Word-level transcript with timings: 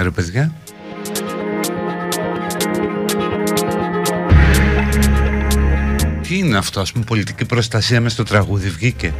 Τι 0.00 0.06
έγινε 0.06 0.08
ρε 0.08 0.10
παιδιά. 0.10 0.52
Τι 6.22 6.38
είναι 6.38 6.56
αυτό 6.56 6.80
ας 6.80 6.92
πούμε 6.92 7.04
πολιτική 7.04 7.44
προστασία 7.44 8.00
μες 8.00 8.12
στο 8.12 8.22
τραγούδι 8.22 8.68
βγήκε; 8.68 9.14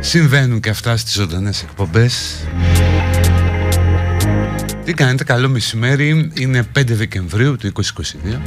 Συμβαίνουν 0.00 0.60
και 0.60 0.70
αυτά 0.70 0.96
στις 0.96 1.12
ζωντανές 1.12 1.62
εκπομπές. 1.62 2.44
Τι 4.84 4.92
κάνετε 4.94 5.24
καλό 5.24 5.48
μεσημέρι. 5.48 6.30
Είναι 6.34 6.66
5 6.78 6.84
Δεκεμβρίου 6.86 7.56
του 7.56 7.72
2022 7.72 8.40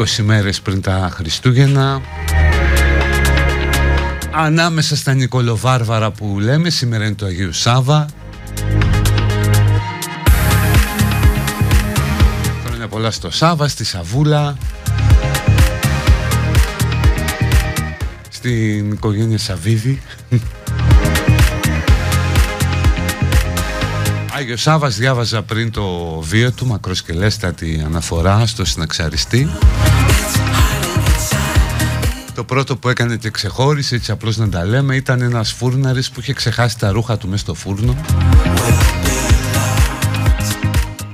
20 0.00 0.22
μέρες 0.22 0.60
πριν 0.60 0.80
τα 0.80 1.08
Χριστούγεννα 1.12 2.00
ανάμεσα 4.32 4.96
στα 4.96 5.14
Νικολοβάρβαρα 5.14 6.10
που 6.10 6.38
λέμε 6.40 6.70
σήμερα 6.70 7.04
είναι 7.04 7.14
το 7.14 7.26
Αγίου 7.26 7.52
Σάβα. 7.52 8.06
Πολλά 12.90 13.10
στο 13.10 13.30
Σάβα, 13.30 13.68
στη 13.68 13.84
Σαβούλα. 13.84 14.56
Στην 18.28 18.92
οικογένεια 18.92 19.38
Σαβίδη. 19.38 20.02
Άγιος 24.36 24.60
Σάβας 24.60 24.96
διάβαζα 24.96 25.42
πριν 25.42 25.70
το 25.70 26.18
βίο 26.20 26.52
του 26.52 26.66
μακροσκελέστατη 26.66 27.82
αναφορά 27.86 28.46
στο 28.46 28.64
συναξαριστή 28.64 29.50
το 32.40 32.46
πρώτο 32.46 32.76
που 32.76 32.88
έκανε 32.88 33.16
και 33.16 33.30
ξεχώρισε 33.30 33.94
έτσι 33.94 34.10
απλώς 34.10 34.36
να 34.36 34.48
τα 34.48 34.64
λέμε 34.64 34.96
ήταν 34.96 35.20
ένας 35.20 35.52
φούρναρης 35.52 36.10
που 36.10 36.20
είχε 36.20 36.32
ξεχάσει 36.32 36.78
τα 36.78 36.90
ρούχα 36.90 37.18
του 37.18 37.28
μέσα 37.28 37.42
στο 37.42 37.54
φούρνο. 37.54 37.96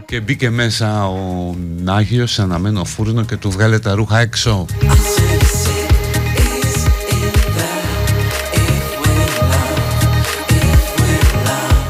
Και 0.07 0.21
μπήκε 0.21 0.51
μέσα 0.51 1.09
ο 1.09 1.55
Άγιος 1.85 2.33
σε 2.33 2.43
αναμένο 2.43 2.85
φούρνο 2.85 3.25
και 3.25 3.37
του 3.37 3.51
βγάλε 3.51 3.79
τα 3.79 3.95
ρούχα 3.95 4.19
έξω. 4.19 4.67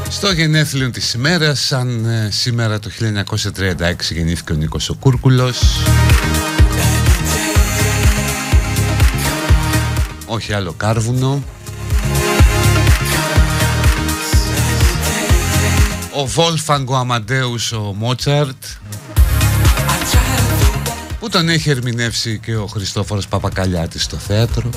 Στο 0.09 0.31
γενέθλιο 0.31 0.89
της 0.89 1.13
ημέρας, 1.13 1.59
σαν 1.59 2.05
ε, 2.05 2.29
σήμερα 2.31 2.79
το 2.79 2.89
1936 2.99 3.93
γεννήθηκε 4.09 4.53
ο 4.53 4.55
Νίκος 4.55 4.89
ο 4.89 4.95
Κούρκουλος 4.99 5.59
όχι 10.37 10.53
άλλο 10.53 10.73
κάρβουνο. 10.77 11.43
Ο 16.13 16.25
Βόλφαγκο 16.25 16.95
Αμαντέους 16.95 17.71
ο 17.71 17.93
Μότσαρτ 17.97 18.63
που 21.19 21.29
τον 21.29 21.49
έχει 21.49 21.69
ερμηνεύσει 21.69 22.39
και 22.39 22.55
ο 22.55 22.67
Χριστόφορος 22.67 23.27
Παπακαλιάτης 23.27 24.03
στο 24.03 24.17
θέατρο. 24.17 24.69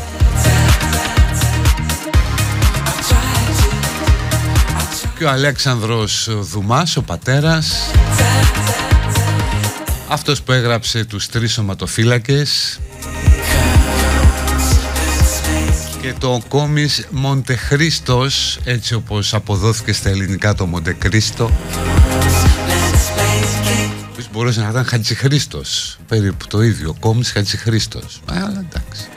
Και 5.19 5.25
ο 5.25 5.31
Αλέξανδρος 5.31 6.29
Δουμάς 6.41 6.97
ο 6.97 7.03
πατέρας. 7.03 7.91
Αυτός 10.09 10.43
που 10.43 10.53
έγραψε 10.53 11.05
τους 11.05 11.27
τρεις 11.27 11.53
σωματοφύλακες 11.53 12.81
και 16.13 16.17
το 16.19 16.41
κόμις 16.49 17.07
Μοντεχρίστος 17.11 18.59
έτσι 18.65 18.95
όπως 18.95 19.35
αποδόθηκε 19.35 19.93
στα 19.93 20.09
ελληνικά 20.09 20.55
το 20.55 20.67
Μοντεκρίστο. 20.67 21.51
Που 24.15 24.23
μπορούσε 24.33 24.61
να 24.61 24.69
ήταν 24.69 24.85
Χατζηχρίστος. 24.85 25.99
Περίπου 26.09 26.47
το 26.47 26.63
ίδιο 26.63 26.97
κόμις 27.01 27.31
Χατζηχρίστος. 27.31 28.21
Αλλά 28.27 28.65
εντάξει 28.69 29.09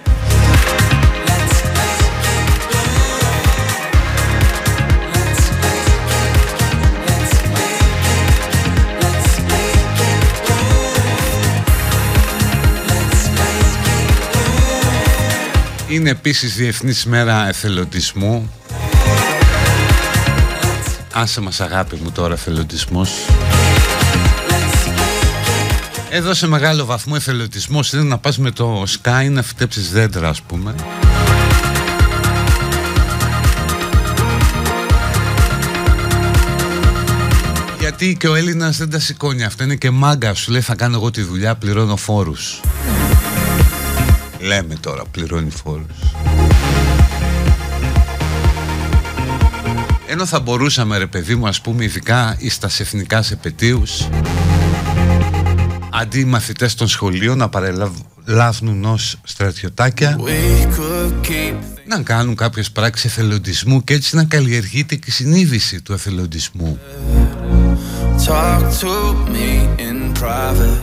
Είναι 15.93 16.09
επίσης 16.09 16.55
Διεθνής 16.55 17.05
Μέρα 17.05 17.47
Εθελοντισμού. 17.47 18.51
Άσε 21.13 21.41
μας 21.41 21.61
αγάπη 21.61 21.99
μου 22.03 22.11
τώρα 22.11 22.33
εθελοντισμός. 22.33 23.11
Εδώ 26.09 26.33
σε 26.33 26.47
μεγάλο 26.47 26.85
βαθμό 26.85 27.13
εθελοντισμός 27.17 27.93
είναι 27.93 28.03
να 28.03 28.17
πας 28.17 28.37
με 28.37 28.51
το 28.51 28.83
Sky 28.83 29.27
να 29.29 29.41
φυτέψεις 29.41 29.91
δέντρα 29.91 30.29
ας 30.29 30.41
πούμε. 30.41 30.75
Γιατί 37.79 38.17
και 38.19 38.27
ο 38.27 38.35
Έλληνας 38.35 38.77
δεν 38.77 38.89
τα 38.89 38.99
σηκώνει. 38.99 39.43
Αυτά 39.43 39.63
Είναι 39.63 39.75
και 39.75 39.89
μάγκα 39.89 40.33
σου. 40.33 40.51
Λέει 40.51 40.61
θα 40.61 40.75
κάνω 40.75 40.95
εγώ 40.95 41.11
τη 41.11 41.21
δουλειά 41.21 41.55
πληρώνω 41.55 41.95
φόρους 41.95 42.61
Λέμε 44.43 44.75
τώρα, 44.75 45.03
πληρώνει 45.11 45.49
φόρους. 45.49 45.85
Ενώ 50.07 50.25
θα 50.25 50.39
μπορούσαμε 50.39 50.97
ρε 50.97 51.07
παιδί 51.07 51.35
μου 51.35 51.47
ας 51.47 51.61
πούμε 51.61 51.83
ειδικά 51.83 52.37
στα 52.49 52.69
εθνικά 52.79 53.23
επαιτίους 53.31 54.07
αντί 55.91 56.19
οι 56.19 56.25
μαθητές 56.25 56.75
των 56.75 56.87
σχολείων 56.87 57.37
να 57.37 57.49
παρελάβουν 57.49 58.85
ως 58.85 59.19
στρατιωτάκια 59.23 60.17
να 61.87 62.01
κάνουν 62.01 62.35
κάποιες 62.35 62.71
πράξεις 62.71 63.11
εθελοντισμού 63.11 63.83
και 63.83 63.93
έτσι 63.93 64.15
να 64.15 64.23
καλλιεργείται 64.23 64.95
και 64.95 65.05
η 65.07 65.11
συνείδηση 65.11 65.81
του 65.81 65.93
εθελοντισμού. 65.93 66.79
Talk 68.25 68.63
to 68.81 68.93
me 69.33 69.49
in 69.87 69.97
private. 70.21 70.81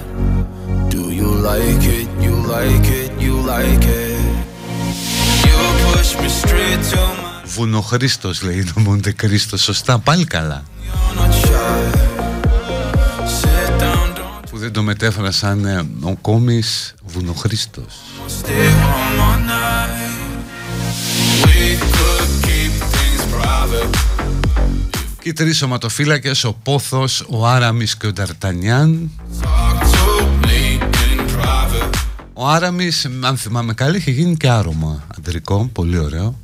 Do 0.95 1.03
you 1.21 1.31
like 1.51 1.85
it? 1.99 2.09
You 2.25 2.35
like 2.55 2.89
it? 3.01 3.10
You 3.21 3.35
like 3.53 3.85
it? 4.03 4.21
You 5.47 5.59
push 5.93 6.11
me 6.21 6.29
straight 6.29 6.83
to 6.91 7.01
my... 7.23 7.31
Βουνοχρήστος 7.45 8.43
λέει 8.43 8.65
το 8.65 8.81
Μοντε 8.81 9.13
Κρίστο 9.13 9.57
Σωστά 9.57 9.99
πάλι 9.99 10.25
καλά. 10.25 10.63
Που 14.51 14.59
δεν 14.59 14.73
το 14.73 14.83
μετέφερα 14.83 15.31
σαν 15.31 15.65
ε, 15.65 15.87
ο 16.01 16.17
κόμις 16.21 16.95
Βουνοχρήστος 17.05 18.01
Και 25.21 25.29
οι 25.29 25.33
τρεις 25.33 25.57
σωματοφύλακες 25.57 26.45
Ο 26.45 26.53
Πόθος, 26.63 27.25
ο 27.29 27.47
Άραμις 27.47 27.97
και 27.97 28.07
ο 28.07 28.13
Νταρτανιάν 28.13 29.11
Ο 32.43 32.49
Άραμις, 32.49 33.09
αν 33.21 33.37
θυμάμαι 33.37 33.75
καλά, 33.75 33.97
είχε 33.97 34.11
γίνει 34.11 34.37
και 34.37 34.49
άρωμα 34.51 35.05
αντρικό, 35.19 35.71
πολύ 35.73 35.99
ωραίο. 35.99 36.39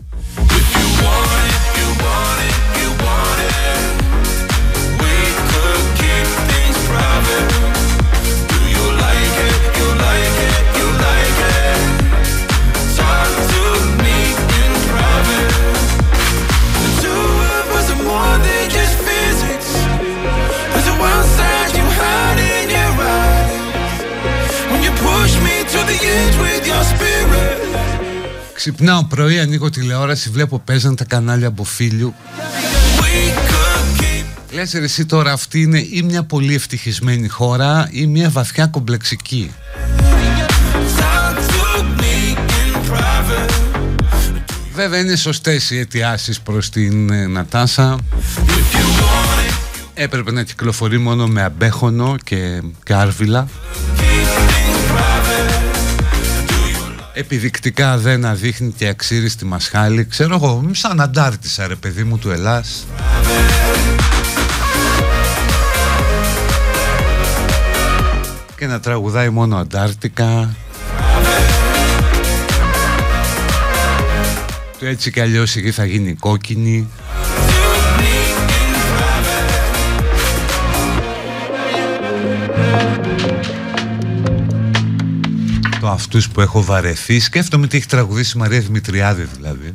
Ξυπνάω 28.55 29.05
πρωί, 29.05 29.39
ανοίγω 29.39 29.71
τηλεόραση, 29.71 30.31
βλέπω 30.31 30.59
παίζαν 30.59 30.97
τα 30.97 31.05
κανάλια 31.05 31.49
από 31.49 31.65
φίλου. 31.65 32.15
Λες 34.51 34.73
ρε 34.73 34.85
εσύ 34.85 35.07
τώρα 35.07 35.33
αυτή 35.33 35.61
είναι 35.61 35.79
ή 35.79 36.03
μια 36.05 36.23
πολύ 36.23 36.55
ευτυχισμένη 36.55 37.29
χώρα 37.29 37.89
ή 37.91 38.07
μια 38.07 38.31
βαθιά 38.31 38.67
κομπλεξική. 38.67 39.51
Βέβαια 44.75 45.01
είναι 45.01 45.17
σωστές 45.17 45.71
οι 45.71 45.79
αιτιάσεις 45.79 46.41
προς 46.41 46.71
την 46.71 47.11
ε, 47.11 47.27
Νατάσα. 47.27 47.99
Έπρεπε 49.95 50.33
να 50.33 50.43
κυκλοφορεί 50.43 50.99
μόνο 50.99 51.27
με 51.27 51.43
αμπέχονο 51.43 52.17
και, 52.25 52.63
και 52.85 52.95
άρβιλα 52.95 53.49
επιδεικτικά 57.19 57.99
δεν 57.99 58.25
αδείχνει 58.25 58.73
και 58.77 58.89
αξίριστη 58.89 59.45
μασχάλη. 59.45 60.05
Ξέρω 60.05 60.35
εγώ 60.35 60.71
σαν 60.73 61.01
αντάρτησα 61.01 61.67
ρε 61.67 61.75
παιδί 61.75 62.05
μου 62.05 62.19
του 62.19 62.31
Ελλάς. 62.31 62.87
Και 68.57 68.67
να 68.67 68.81
τραγουδάει 68.81 69.29
μόνο 69.29 69.57
αντάρτικα. 69.57 70.57
Του 74.79 74.87
έτσι 74.87 75.11
κι 75.11 75.21
αλλιώς 75.21 75.57
η 75.57 75.61
γη 75.61 75.71
θα 75.71 75.85
γίνει 75.85 76.15
κόκκινη 76.15 76.89
από 85.87 85.95
αυτούς 85.95 86.29
που 86.29 86.41
έχω 86.41 86.63
βαρεθεί. 86.63 87.21
Σκέφτομαι 87.21 87.67
τι 87.67 87.77
έχει 87.77 87.87
τραγουδήσει 87.87 88.33
η 88.37 88.41
Μαρία 88.41 88.61
Δημητριάδη 88.61 89.23
δηλαδή. 89.23 89.75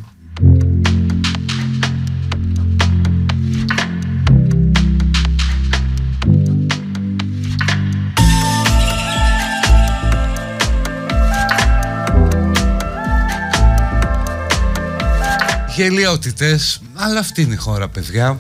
Γελιότητες, 15.76 16.82
αλλά 16.94 17.20
αυτή 17.20 17.42
είναι 17.42 17.54
η 17.54 17.58
χώρα 17.58 17.90
παιδιά. 17.90 18.38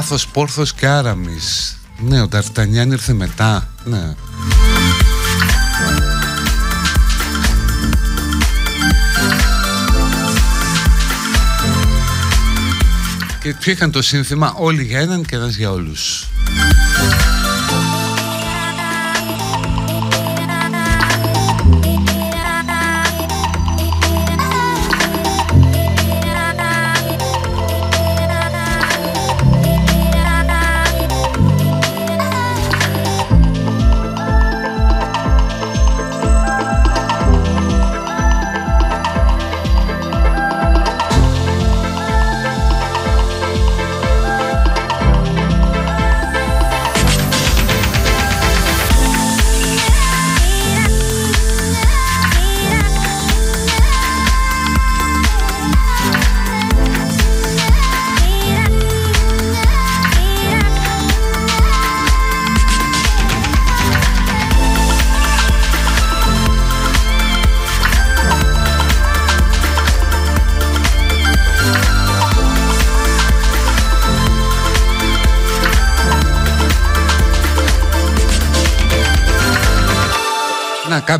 Άθος, 0.00 0.26
Πόρθος 0.26 0.72
και 0.72 0.86
Άραμις 0.86 1.76
Ναι, 1.98 2.20
ο 2.22 2.28
Ταρτανιάν 2.28 2.90
ήρθε 2.90 3.12
μετά. 3.12 3.68
Ναι. 3.84 4.14
Και 13.42 13.54
ποιο 13.54 13.72
είχαν 13.72 13.90
το 13.90 14.02
σύνθημα 14.02 14.54
Όλοι 14.56 14.84
για 14.84 15.00
έναν 15.00 15.24
και 15.24 15.36
ένας 15.36 15.54
για 15.56 15.70
όλους 15.70 16.29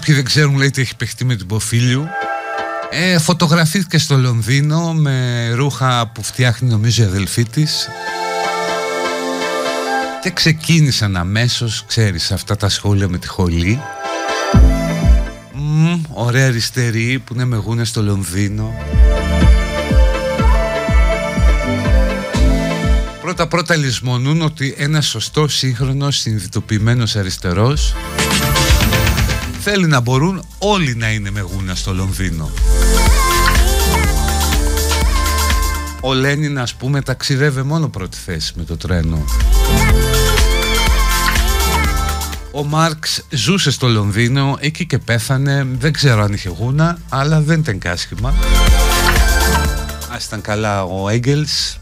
Κάποιοι 0.00 0.14
δεν 0.14 0.24
ξέρουν 0.24 0.56
λέει 0.56 0.70
τι 0.70 0.80
έχει 0.80 0.96
παιχτεί 0.96 1.24
με 1.24 1.36
την 1.36 1.46
Ποφίλιου. 1.46 2.06
Ε, 2.90 3.18
Φωτογραφήθηκε 3.18 3.98
στο 3.98 4.16
Λονδίνο 4.16 4.92
με 4.92 5.48
ρούχα 5.54 6.10
που 6.14 6.22
φτιάχνει 6.22 6.68
νομίζω 6.68 7.02
η 7.02 7.06
αδελφή 7.06 7.44
της. 7.44 7.88
Και 10.22 10.30
ξεκίνησαν 10.30 11.16
αμέσως, 11.16 11.84
ξέρεις, 11.86 12.32
αυτά 12.32 12.56
τα 12.56 12.68
σχόλια 12.68 13.08
με 13.08 13.18
τη 13.18 13.28
χολή. 13.28 13.80
Μ, 15.52 15.94
Ωραία 16.08 16.46
αριστερή 16.46 17.18
που 17.18 17.34
είναι 17.34 17.44
με 17.44 17.56
γούνε 17.56 17.84
στο 17.84 18.02
Λονδίνο. 18.02 18.74
Πρώτα 23.20 23.48
πρώτα 23.48 23.76
λησμονούν 23.76 24.42
ότι 24.42 24.74
ένας 24.78 25.06
σωστός 25.06 25.54
σύγχρονος 25.54 26.16
συνειδητοποιημένος 26.16 27.16
αριστερός 27.16 27.94
Θέλει 29.62 29.86
να 29.86 30.00
μπορούν 30.00 30.42
όλοι 30.58 30.94
να 30.94 31.10
είναι 31.10 31.30
με 31.30 31.40
γούνα 31.40 31.74
στο 31.74 31.94
Λονδίνο. 31.94 32.50
Ο 36.00 36.14
Λένιν 36.14 36.58
ας 36.58 36.74
πούμε 36.74 37.02
ταξιδεύει 37.02 37.62
μόνο 37.62 37.88
πρώτη 37.88 38.16
θέση 38.24 38.52
με 38.56 38.64
το 38.64 38.76
τρένο. 38.76 39.24
Ο 42.52 42.64
Μάρξ 42.64 43.24
ζούσε 43.30 43.70
στο 43.70 43.88
Λονδίνο, 43.88 44.56
εκεί 44.60 44.86
και 44.86 44.98
πέθανε, 44.98 45.66
δεν 45.78 45.92
ξέρω 45.92 46.22
αν 46.22 46.32
είχε 46.32 46.48
γούνα, 46.48 46.98
αλλά 47.08 47.40
δεν 47.40 47.60
ήταν 47.60 47.78
κάσχημα. 47.78 48.34
Ας 50.12 50.24
ήταν 50.24 50.40
καλά 50.40 50.84
ο 50.84 51.08
Έγγελς. 51.08 51.78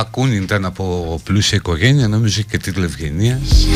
Μπακούνιν 0.00 0.42
ήταν 0.42 0.64
από 0.64 1.20
πλούσια 1.24 1.56
οικογένεια, 1.56 2.08
νομίζω 2.08 2.42
και 2.42 2.58
τίτλο 2.58 2.84
ευγενίας. 2.84 3.66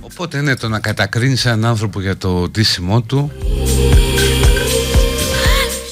Οπότε 0.00 0.40
ναι, 0.40 0.54
το 0.56 0.68
να 0.68 0.78
κατακρίνεις 0.78 1.44
έναν 1.46 1.64
άνθρωπο 1.64 2.00
για 2.00 2.16
το 2.16 2.48
ντύσιμό 2.48 3.02
του 3.02 3.32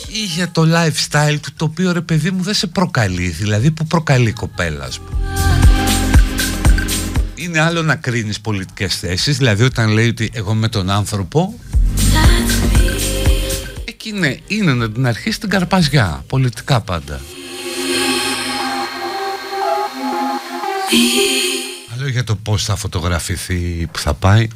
ή 0.06 0.24
για 0.34 0.50
το 0.50 0.62
lifestyle 0.62 1.36
του, 1.42 1.50
το 1.56 1.64
οποίο 1.64 1.92
ρε 1.92 2.00
παιδί 2.00 2.30
μου 2.30 2.42
δεν 2.42 2.54
σε 2.54 2.66
προκαλεί, 2.66 3.28
δηλαδή 3.28 3.70
που 3.70 3.86
προκαλεί 3.86 4.32
κοπέλα. 4.32 4.88
Είναι 7.34 7.60
άλλο 7.60 7.82
να 7.82 7.96
κρίνεις 7.96 8.40
πολιτικές 8.40 8.98
θέσεις, 8.98 9.36
δηλαδή 9.36 9.62
όταν 9.62 9.90
λέει 9.90 10.08
ότι 10.08 10.30
εγώ 10.32 10.54
με 10.54 10.68
τον 10.68 10.90
άνθρωπο 10.90 11.58
Εκεί 14.06 14.18
ναι, 14.18 14.36
είναι 14.46 14.72
να 14.72 14.90
την 14.90 15.06
αρχίσει 15.06 15.40
την 15.40 15.48
καρπαζιά, 15.48 16.24
πολιτικά 16.26 16.80
πάντα. 16.80 17.20
Άλλο 21.94 22.08
για 22.08 22.24
το 22.24 22.36
πώς 22.36 22.64
θα 22.64 22.76
φωτογραφηθεί 22.76 23.88
που 23.92 23.98
θα 23.98 24.14
πάει. 24.14 24.48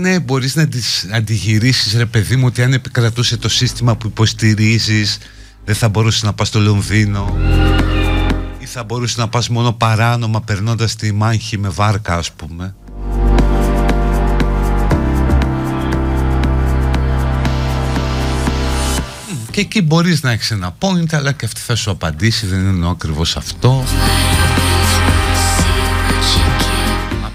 Ναι 0.00 0.20
μπορείς 0.20 0.56
να 0.56 0.68
τις 0.68 1.08
αντιγυρίσεις 1.12 1.94
ρε 1.94 2.06
παιδί 2.06 2.36
μου 2.36 2.46
ότι 2.46 2.62
αν 2.62 2.72
επικρατούσε 2.72 3.36
το 3.36 3.48
σύστημα 3.48 3.96
που 3.96 4.06
υποστηρίζεις 4.06 5.18
δεν 5.64 5.74
θα 5.74 5.88
μπορούσες 5.88 6.22
να 6.22 6.32
πας 6.32 6.48
στο 6.48 6.60
Λονδίνο. 6.60 7.36
Ή 8.58 8.66
θα 8.66 8.84
μπορούσες 8.84 9.16
να 9.16 9.28
πας 9.28 9.48
μόνο 9.48 9.72
παράνομα 9.72 10.40
περνώντας 10.40 10.96
τη 10.96 11.12
μάχη 11.12 11.58
με 11.58 11.68
βάρκα 11.68 12.14
ας 12.14 12.32
πούμε. 12.32 12.74
Και 19.50 19.60
εκεί 19.60 19.82
μπορείς 19.82 20.22
να 20.22 20.30
έχεις 20.30 20.50
ένα 20.50 20.76
point 20.78 21.12
αλλά 21.12 21.32
και 21.32 21.44
αυτή 21.44 21.60
θα 21.60 21.74
σου 21.74 21.90
απαντήσει. 21.90 22.46
Δεν 22.46 22.58
είναι 22.58 22.88
ακριβώς 22.90 23.36
αυτό 23.36 23.84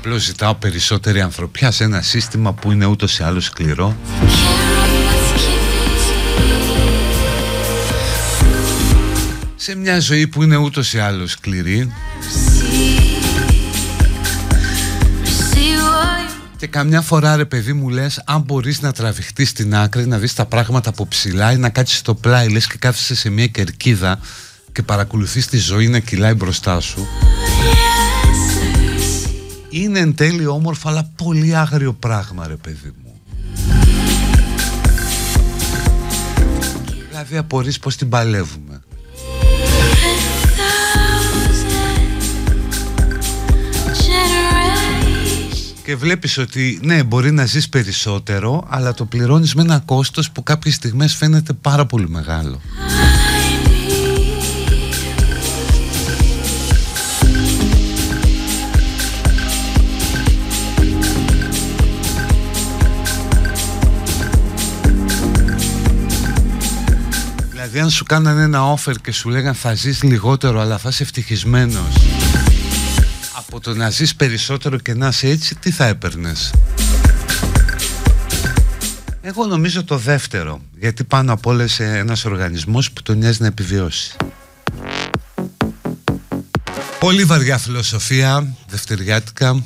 Απλώς 0.05 0.23
ζητάω 0.23 0.55
περισσότερη 0.55 1.21
ανθρωπιά 1.21 1.71
σε 1.71 1.83
ένα 1.83 2.01
σύστημα 2.01 2.53
που 2.53 2.71
είναι 2.71 2.85
ούτως 2.85 3.19
ή 3.19 3.23
άλλως 3.23 3.45
σκληρό. 3.45 3.95
Σε 9.55 9.75
μια 9.75 9.99
ζωή 9.99 10.27
που 10.27 10.43
είναι 10.43 10.55
ούτως 10.55 10.93
ή 10.93 10.99
άλλως 10.99 11.31
σκληρή. 11.31 11.91
Και 16.57 16.67
καμιά 16.67 17.01
φορά 17.01 17.35
ρε 17.35 17.45
παιδί 17.45 17.73
μου 17.73 17.89
λες 17.89 18.21
Αν 18.25 18.41
μπορείς 18.41 18.81
να 18.81 18.91
τραβηχτείς 18.91 19.49
στην 19.49 19.75
άκρη 19.75 20.07
Να 20.07 20.17
δεις 20.17 20.33
τα 20.33 20.45
πράγματα 20.45 20.89
από 20.89 21.07
ψηλά 21.07 21.51
Ή 21.51 21.57
να 21.57 21.69
κάτσεις 21.69 21.97
στο 21.97 22.15
πλάι 22.15 22.49
Λες 22.49 22.67
και 22.67 22.77
κάθεσαι 22.79 23.15
σε 23.15 23.29
μια 23.29 23.47
κερκίδα 23.47 24.19
Και 24.71 24.83
παρακολουθείς 24.83 25.47
τη 25.47 25.57
ζωή 25.57 25.87
να 25.87 25.99
κυλάει 25.99 26.33
μπροστά 26.33 26.79
σου 26.79 27.07
είναι 29.83 29.99
εν 29.99 30.15
τέλει 30.15 30.45
όμορφο 30.45 30.89
αλλά 30.89 31.11
πολύ 31.15 31.55
άγριο 31.55 31.93
πράγμα 31.93 32.47
ρε 32.47 32.55
παιδί 32.55 32.93
μου. 33.03 33.21
Δηλαδή 37.09 37.37
απορείς 37.37 37.79
πως 37.79 37.95
την 37.95 38.09
παλεύουμε. 38.09 38.81
Και 45.83 45.95
βλέπεις 45.95 46.37
ότι 46.37 46.79
ναι 46.81 47.03
μπορεί 47.03 47.31
να 47.31 47.45
ζεις 47.45 47.69
περισσότερο 47.69 48.65
Αλλά 48.69 48.93
το 48.93 49.05
πληρώνεις 49.05 49.55
με 49.55 49.61
ένα 49.61 49.79
κόστος 49.85 50.31
που 50.31 50.43
κάποιες 50.43 50.75
στιγμές 50.75 51.15
φαίνεται 51.15 51.53
πάρα 51.53 51.85
πολύ 51.85 52.09
μεγάλο 52.09 52.61
Δηλαδή 67.75 67.93
αν 67.93 67.97
σου 67.97 68.05
κάνανε 68.05 68.43
ένα 68.43 68.75
offer 68.75 68.93
και 69.01 69.11
σου 69.11 69.29
λέγαν 69.29 69.53
θα 69.53 69.73
ζεις 69.73 70.03
λιγότερο 70.03 70.59
αλλά 70.59 70.77
θα 70.77 70.89
είσαι 70.89 71.03
ευτυχισμένος 71.03 71.95
Από 73.35 73.59
το 73.59 73.73
να 73.73 73.89
ζεις 73.89 74.15
περισσότερο 74.15 74.77
και 74.77 74.93
να 74.93 75.07
είσαι 75.07 75.27
έτσι 75.27 75.55
τι 75.55 75.71
θα 75.71 75.85
έπαιρνες; 75.85 76.53
Εγώ 79.21 79.45
νομίζω 79.45 79.83
το 79.83 79.97
δεύτερο 79.97 80.61
Γιατί 80.79 81.03
πάνω 81.03 81.33
από 81.33 81.49
όλες 81.49 81.79
ένας 81.79 82.25
οργανισμός 82.25 82.91
που 82.91 83.01
τον 83.01 83.17
νοιάζει 83.17 83.41
να 83.41 83.47
επιβιώσει. 83.47 84.15
Πολύ 86.99 87.23
βαριά 87.23 87.57
φιλοσοφία, 87.57 88.55
δευτεριάτικα 88.69 89.63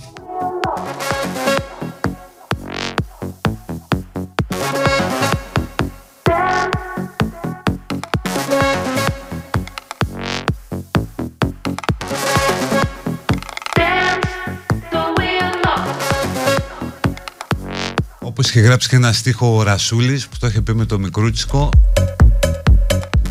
Όπως 18.40 18.52
είχε 18.52 18.60
γράψει 18.60 18.90
και 18.90 18.96
ένα 18.96 19.14
στίχο 19.14 19.56
ο 19.56 19.64
Ρασούλης 19.64 20.28
που 20.28 20.38
το 20.40 20.48
είχε 20.48 20.62
πει 20.62 20.76
με 20.76 20.86
το 20.86 21.00
Μικρούτσικο 21.00 21.70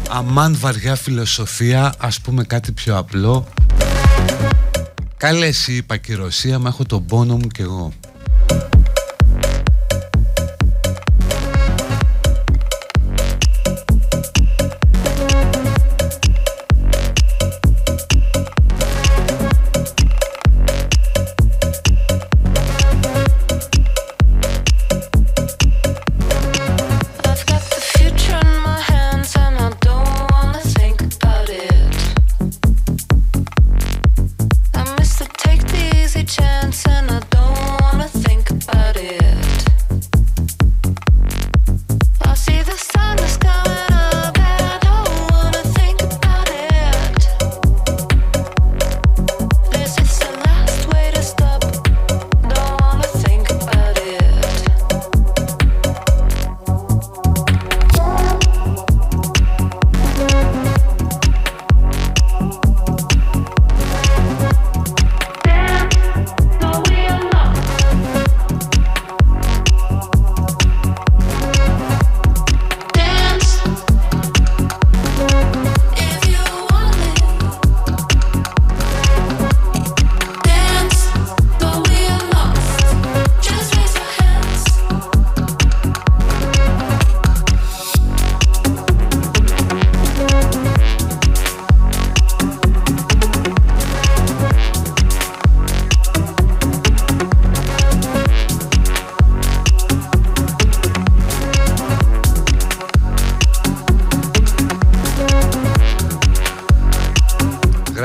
Αμάν 0.09 0.57
βαριά 0.59 0.95
φιλοσοφία, 0.95 1.95
ας 1.99 2.21
πούμε 2.21 2.45
κάτι 2.45 2.73
πιο 2.73 2.97
απλό. 2.97 3.49
Καλές 5.17 5.49
εσύ 5.49 5.73
είπα 5.73 5.97
και 5.97 6.13
η 6.13 6.15
Ρωσία, 6.15 6.59
μα 6.59 6.69
έχω 6.69 6.85
τον 6.85 7.05
πόνο 7.05 7.37
μου 7.37 7.47
κι 7.47 7.63
εγώ 7.63 7.93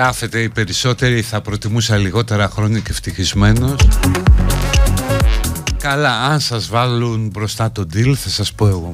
Γράφεται 0.04 0.42
οι 0.42 0.50
περισσότεροι 0.50 1.22
θα 1.22 1.42
προτιμούσα 1.42 1.98
λιγότερα 1.98 2.50
χρόνια 2.50 2.80
και 2.80 2.92
ευτυχισμένος. 2.92 3.76
Καλά, 5.78 6.22
αν 6.22 6.40
σας 6.40 6.68
βάλουν 6.68 7.30
μπροστά 7.34 7.72
το 7.72 7.88
deal 7.94 8.14
θα 8.16 8.30
σας 8.30 8.54
πω 8.54 8.68
εγώ 8.68 8.92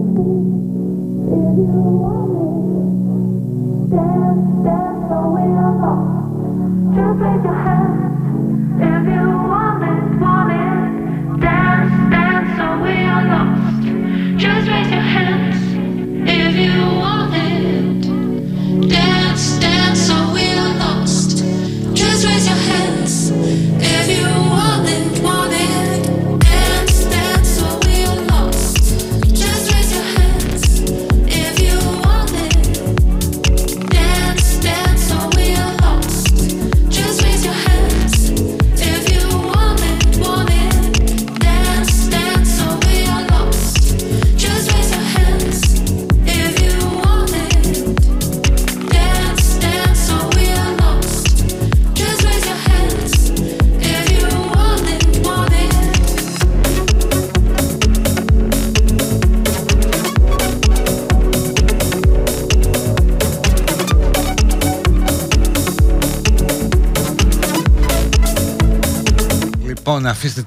αφήστε 0.00 0.22
την 0.22 0.75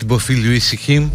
Ποφίλιο 0.10 0.52
ήσυχη 0.52 1.12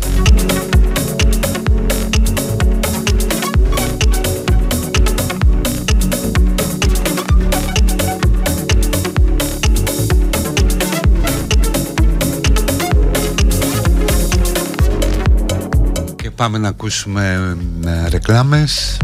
Και 16.17 16.31
πάμε 16.31 16.59
να 16.59 16.69
ακούσουμε 16.69 17.57
ε, 17.85 18.09
ρεκλάμες 18.09 18.99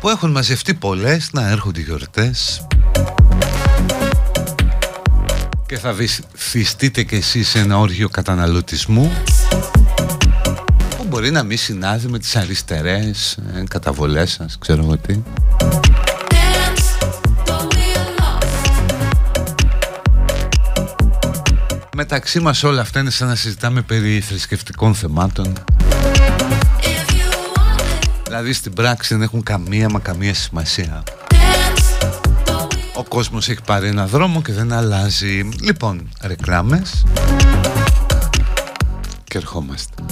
που 0.00 0.08
έχουν 0.08 0.30
μαζευτεί 0.30 0.74
πολλές 0.74 1.28
να 1.32 1.48
έρχονται 1.50 1.80
οι 1.80 1.82
γιορτές. 1.82 2.66
Και 5.66 5.78
θα 5.78 5.92
βυθιστείτε 6.52 7.02
κι 7.02 7.14
εσείς 7.14 7.48
σε 7.48 7.58
ένα 7.58 7.78
όργιο 7.78 8.08
καταναλωτισμού 8.08 9.12
που 10.96 11.04
μπορεί 11.08 11.30
να 11.30 11.42
μην 11.42 11.58
συνάδει 11.58 12.08
με 12.08 12.18
τις 12.18 12.36
αριστερές 12.36 13.38
ε, 13.54 13.64
καταβολές 13.68 14.30
σας, 14.30 14.58
ξέρω 14.58 14.82
εγώ 14.82 14.96
τι. 14.96 15.22
Μεταξύ 21.96 22.40
μας 22.40 22.62
όλα 22.62 22.80
αυτά 22.80 23.00
είναι 23.00 23.10
σαν 23.10 23.28
να 23.28 23.34
συζητάμε 23.34 23.82
περί 23.82 24.20
θρησκευτικών 24.20 24.94
θεμάτων. 24.94 25.52
Δηλαδή 28.24 28.52
στην 28.52 28.72
πράξη 28.72 29.14
δεν 29.14 29.22
έχουν 29.22 29.42
καμία 29.42 29.88
μα 29.88 29.98
καμία 29.98 30.34
σημασία. 30.34 31.02
ο 31.02 31.15
κόσμος 33.16 33.48
έχει 33.48 33.60
πάρει 33.66 33.88
ένα 33.88 34.06
δρόμο 34.06 34.42
και 34.42 34.52
δεν 34.52 34.72
αλλάζει. 34.72 35.48
Λοιπόν, 35.60 36.08
ρεκλάμες. 36.22 37.04
Και 39.24 39.38
ερχόμαστε 39.38 40.05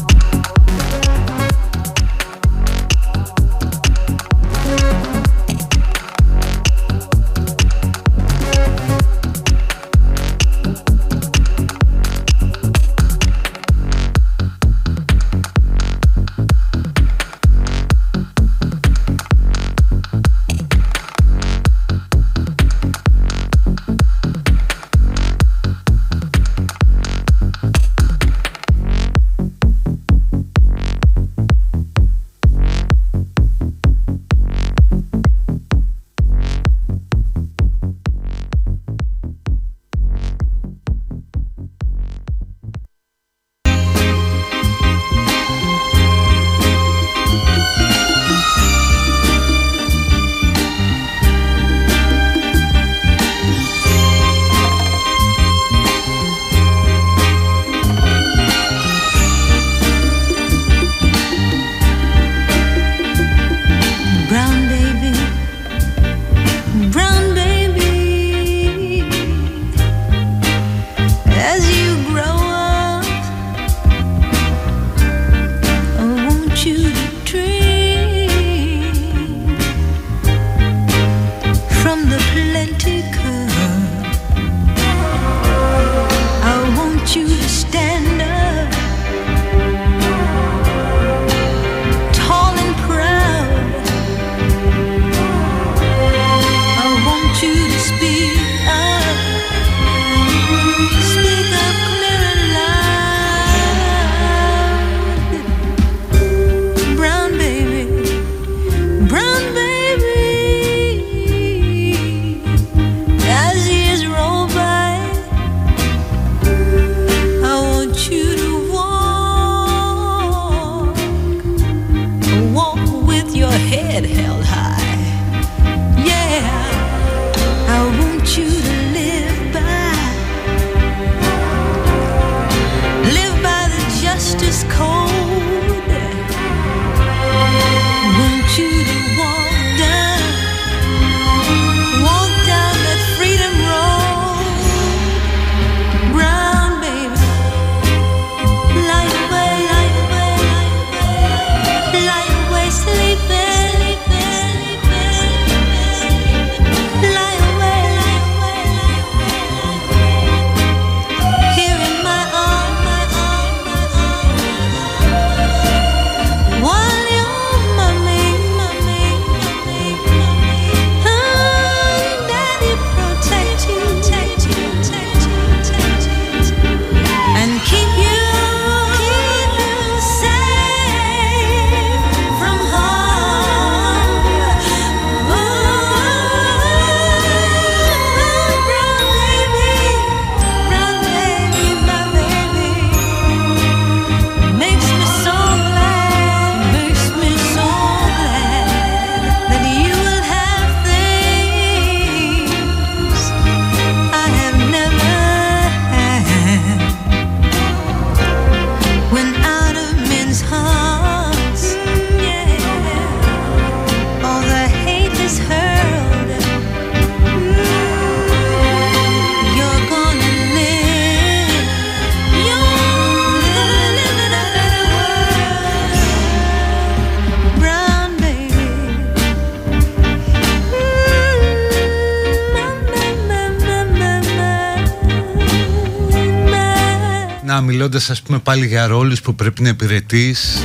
μιλώντας 237.61 238.11
ας 238.11 238.23
πούμε 238.23 238.39
πάλι 238.39 238.67
για 238.67 238.87
ρόλους 238.87 239.21
που 239.21 239.35
πρέπει 239.35 239.63
να 239.63 239.69
υπηρετείς. 239.69 240.59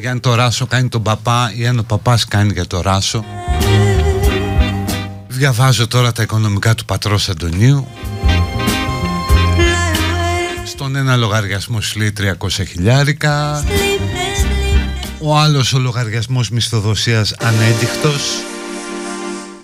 Για 0.00 0.10
αν 0.10 0.20
το 0.20 0.34
Ράσο 0.34 0.66
κάνει 0.66 0.88
τον 0.88 1.02
παπά 1.02 1.52
ή 1.56 1.66
αν 1.66 1.78
ο 1.78 1.82
παπάς 1.82 2.24
κάνει 2.24 2.52
για 2.52 2.66
το 2.66 2.80
Ράσο. 2.80 3.24
Διαβάζω 5.28 5.86
τώρα 5.86 6.12
τα 6.12 6.22
οικονομικά 6.22 6.74
του 6.74 6.84
πατρός 6.84 7.28
Αντωνίου. 7.28 7.88
Στον 10.64 10.96
ένα 10.96 11.16
λογαριασμό 11.16 11.80
σου 11.80 11.98
λέει 11.98 12.12
300 12.18 12.48
χιλιάρικα. 12.68 13.64
Ο 15.18 15.38
άλλος 15.38 15.72
ο 15.72 15.78
λογαριασμός 15.78 16.50
μισθοδοσίας 16.50 17.34
ανέντυχτος 17.38 18.22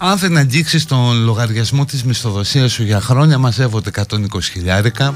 αν 0.06 0.18
δεν 0.18 0.36
αγγίξεις 0.36 0.84
τον 0.84 1.24
λογαριασμό 1.24 1.84
της 1.84 2.04
μισθοδοσίας 2.04 2.72
σου 2.72 2.82
για 2.82 3.00
χρόνια 3.00 3.38
μαζεύονται 3.38 3.90
120 3.94 4.06
χιλιάρικα 4.52 5.14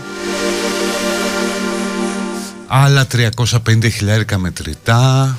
άλλα 2.69 3.07
350 3.13 3.91
χιλιάρικα 3.93 4.39
μετρητά. 4.39 5.39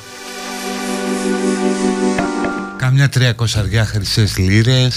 Κάμια 2.78 3.10
300 3.16 3.32
αργιά 3.58 3.86
χρυσές 3.86 4.38
λίρες. 4.38 4.96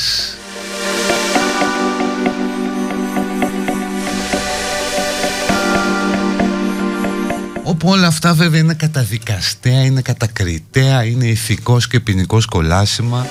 Όπου 7.62 7.88
όλα 7.88 8.06
αυτά 8.06 8.34
βέβαια 8.34 8.60
είναι 8.60 8.74
καταδικαστέα, 8.74 9.84
είναι 9.84 10.02
κατακριτέα, 10.02 11.04
είναι 11.04 11.26
ηθικός 11.26 11.88
και 11.88 12.00
ποινικός 12.00 12.46
κολάσιμα 12.46 13.26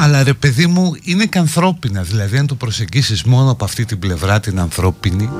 Αλλά 0.00 0.22
ρε 0.22 0.34
παιδί 0.34 0.66
μου 0.66 0.92
είναι 1.02 1.24
και 1.24 1.38
ανθρώπινα. 1.38 2.02
Δηλαδή 2.02 2.38
αν 2.38 2.46
το 2.46 2.54
προσεγγίσεις 2.54 3.22
μόνο 3.22 3.50
από 3.50 3.64
αυτή 3.64 3.84
την 3.84 3.98
πλευρά 3.98 4.40
την 4.40 4.60
ανθρώπινη. 4.60 5.30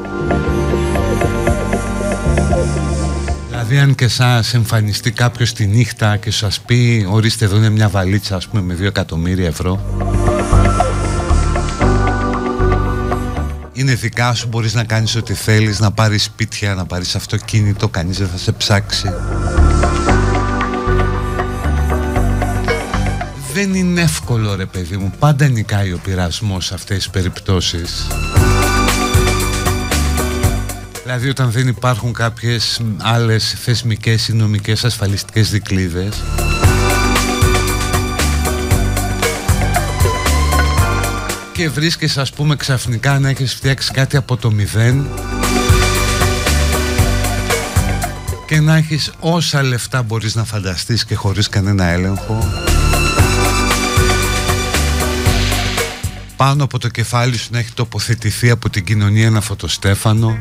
Δηλαδή 3.48 3.78
αν 3.78 3.94
και 3.94 4.08
σας 4.08 4.54
εμφανιστεί 4.54 5.10
κάποιος 5.10 5.52
τη 5.52 5.66
νύχτα 5.66 6.16
και 6.16 6.30
σας 6.30 6.60
πει 6.60 7.06
ορίστε 7.10 7.44
εδώ 7.44 7.56
είναι 7.56 7.70
μια 7.70 7.88
βαλίτσα 7.88 8.36
ας 8.36 8.48
πούμε 8.48 8.62
με 8.62 8.74
2 8.74 8.82
εκατομμύρια 8.82 9.46
ευρώ. 9.46 9.80
Είναι 13.72 13.94
δικά 13.94 14.34
σου, 14.34 14.48
μπορείς 14.48 14.74
να 14.74 14.84
κάνεις 14.84 15.16
ό,τι 15.16 15.34
θέλεις, 15.34 15.80
να 15.80 15.90
πάρεις 15.90 16.22
σπίτια, 16.22 16.74
να 16.74 16.84
πάρεις 16.84 17.14
αυτοκίνητο, 17.14 17.88
κανείς 17.88 18.18
δεν 18.18 18.28
θα 18.28 18.36
σε 18.36 18.52
ψάξει 18.52 19.12
δεν 23.64 23.74
είναι 23.74 24.00
εύκολο 24.00 24.54
ρε 24.54 24.66
παιδί 24.66 24.96
μου. 24.96 25.12
Πάντα 25.18 25.48
νικάει 25.48 25.92
ο 25.92 26.00
πειρασμός 26.04 26.64
σε 26.66 26.74
αυτές 26.74 26.96
τις 26.96 27.10
περιπτώσεις. 27.10 28.06
Δηλαδή 31.02 31.28
όταν 31.28 31.50
δεν 31.50 31.68
υπάρχουν 31.68 32.12
κάποιες 32.12 32.80
άλλες 32.96 33.56
θεσμικές 33.58 34.28
ή 34.28 34.32
νομικές 34.32 34.84
ασφαλιστικές 34.84 35.50
δικλείδες 35.50 36.22
Και 41.52 41.68
βρίσκεσαι 41.68 42.20
ας 42.20 42.30
πούμε 42.30 42.56
ξαφνικά 42.56 43.18
να 43.18 43.28
έχεις 43.28 43.54
φτιάξει 43.54 43.90
κάτι 43.92 44.16
από 44.16 44.36
το 44.36 44.50
μηδέν. 44.50 45.06
Και 48.46 48.60
να 48.60 48.76
έχεις 48.76 49.12
όσα 49.18 49.62
λεφτά 49.62 50.02
μπορείς 50.02 50.34
να 50.34 50.44
φανταστείς 50.44 51.04
και 51.04 51.14
χωρίς 51.14 51.48
κανένα 51.48 51.84
έλεγχο 51.84 52.67
πάνω 56.38 56.64
από 56.64 56.78
το 56.78 56.88
κεφάλι 56.88 57.36
σου 57.36 57.48
να 57.50 57.58
έχει 57.58 57.72
τοποθετηθεί 57.72 58.50
από 58.50 58.70
την 58.70 58.84
κοινωνία 58.84 59.26
ένα 59.26 59.40
φωτοστέφανο. 59.40 60.38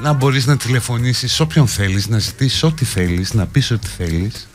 Να 0.00 0.12
μπορείς 0.12 0.46
να 0.46 0.56
τηλεφωνήσεις 0.56 1.40
όποιον 1.40 1.66
θέλεις, 1.66 2.08
να 2.08 2.18
ζητήσεις 2.18 2.62
ό,τι 2.62 2.84
θέλεις, 2.84 3.34
να 3.34 3.46
πεις 3.46 3.70
ό,τι 3.70 3.86
θέλεις. 3.86 4.48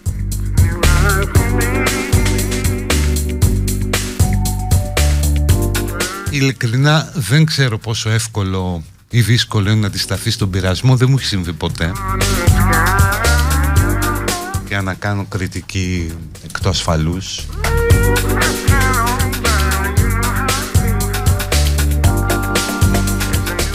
Ειλικρινά 6.29 7.11
δεν 7.15 7.45
ξέρω 7.45 7.77
πόσο 7.77 8.09
εύκολο 8.09 8.83
ή 9.09 9.21
δύσκολο 9.21 9.69
είναι 9.69 9.79
να 9.79 9.87
αντισταθείς 9.87 10.33
στον 10.33 10.49
πειρασμό, 10.49 10.95
δεν 10.95 11.07
μου 11.09 11.15
έχει 11.17 11.27
συμβεί 11.27 11.53
ποτέ. 11.53 11.91
Για 14.67 14.81
να 14.81 14.93
κάνω 14.93 15.25
κριτική 15.25 16.11
εκτός 16.45 16.77
ασφαλούς 16.77 17.45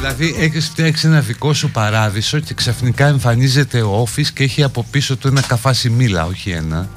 Δηλαδή 0.07 0.45
έχεις 0.45 0.67
φτιάξει 0.67 1.07
ένα 1.07 1.21
δικό 1.21 1.53
σου 1.53 1.71
παράδεισο 1.71 2.39
και 2.41 2.55
ξαφνικά 2.55 3.07
εμφανίζεται 3.07 3.83
ο 3.83 4.07
Office 4.09 4.27
και 4.35 4.43
έχει 4.43 4.63
από 4.63 4.87
πίσω 4.91 5.17
του 5.17 5.29
ένα 5.29 5.41
καφάσι 5.41 5.91
μήλα, 5.91 6.27
όχι 6.27 6.51
ένα. 6.51 6.89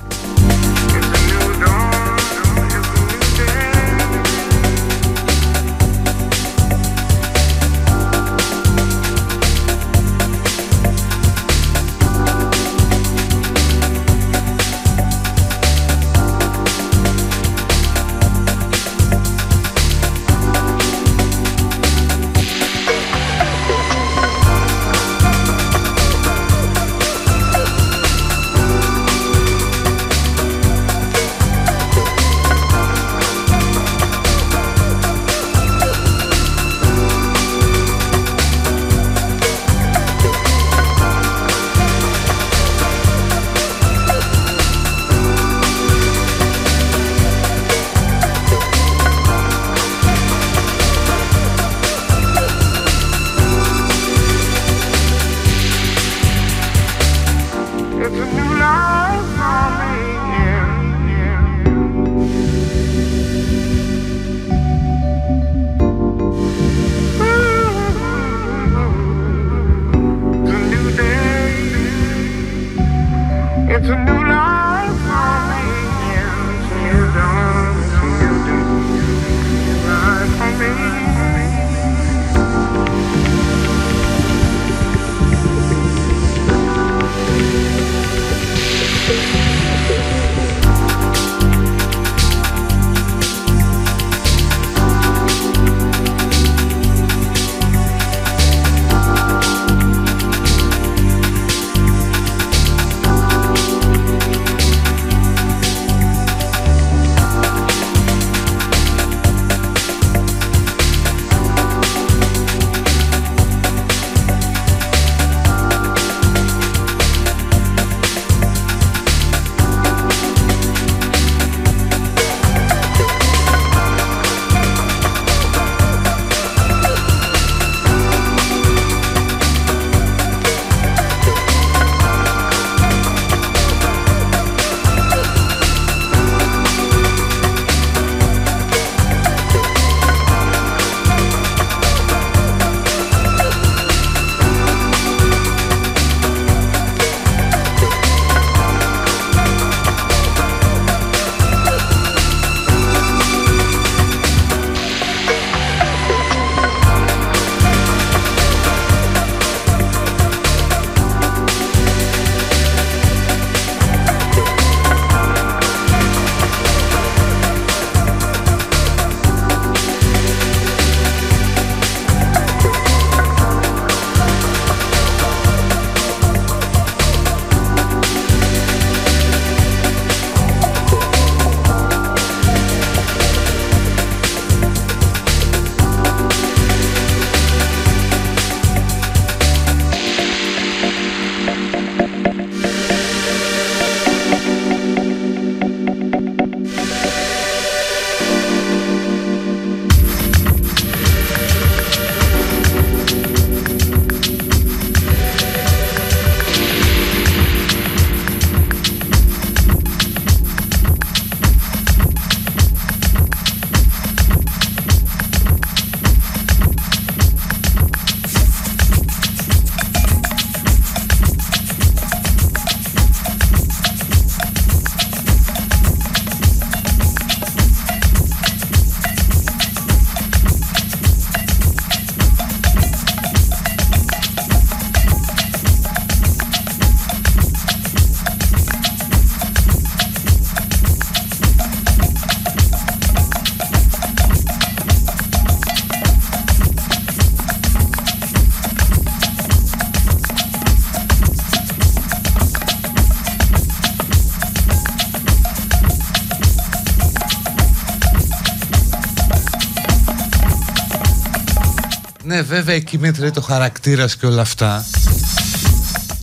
Βέβαια 262.68 262.86
εκεί 262.86 262.98
μέτράει 262.98 263.32
το 263.32 263.42
χαρακτήρας 263.42 264.18
και 264.18 264.26
όλα 264.26 264.42
αυτά. 264.42 264.86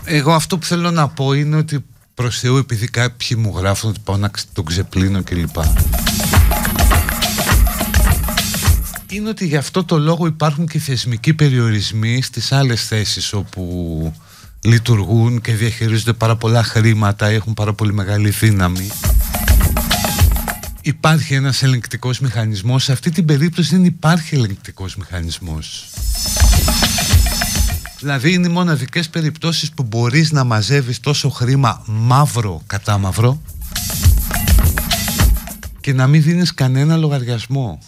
Εγώ 0.05 0.32
αυτό 0.32 0.59
που 0.59 0.66
θέλω 0.66 0.90
να 0.90 1.09
πω 1.09 1.32
είναι 1.32 1.57
ότι 1.57 1.84
προς 2.14 2.38
Θεού 2.38 2.57
επειδή 2.57 2.88
κάποιοι 2.88 3.36
μου 3.40 3.53
γράφουν 3.57 3.90
ότι 3.90 4.01
πάω 4.05 4.16
να 4.16 4.30
τον 4.53 4.64
ξεπλύνω 4.64 5.22
κλπ. 5.22 5.57
Είναι 9.11 9.28
ότι 9.28 9.47
γι' 9.47 9.57
αυτό 9.57 9.84
το 9.84 9.99
λόγο 9.99 10.26
υπάρχουν 10.26 10.66
και 10.66 10.78
θεσμικοί 10.78 11.34
περιορισμοί 11.34 12.22
στις 12.22 12.53
άλλες 12.53 12.86
θέσεις 12.86 13.32
όπου 13.32 14.12
λειτουργούν 14.61 15.40
και 15.40 15.53
διαχειρίζονται 15.53 16.12
πάρα 16.12 16.36
πολλά 16.36 16.62
χρήματα, 16.62 17.26
έχουν 17.26 17.55
πάρα 17.55 17.72
πολύ 17.72 17.92
μεγάλη 17.92 18.30
δύναμη. 18.30 18.88
Υπάρχει 20.82 21.34
ένας 21.34 21.62
ελεγκτικός 21.62 22.20
μηχανισμός, 22.20 22.84
σε 22.84 22.92
αυτή 22.92 23.11
την 23.11 23.24
περίπτωση 23.24 23.74
δεν 23.76 23.84
υπάρχει 23.84 24.34
ελεγκτικός 24.34 24.97
μηχανισμός. 24.97 25.93
Δηλαδή 27.99 28.33
είναι 28.33 28.47
οι 28.47 28.51
μοναδικές 28.51 29.09
περιπτώσεις 29.09 29.71
που 29.71 29.83
μπορείς 29.83 30.33
να 30.33 30.45
μαζεύεις 30.45 31.01
τόσο 31.01 31.29
χρήμα 31.29 31.83
μαύρο 31.87 32.63
κατά 32.67 32.99
μαύρο 32.99 33.43
και 35.81 35.93
να 35.93 36.07
μην 36.07 36.23
δίνεις 36.23 36.55
κανένα 36.55 36.97
λογαριασμό. 36.97 37.79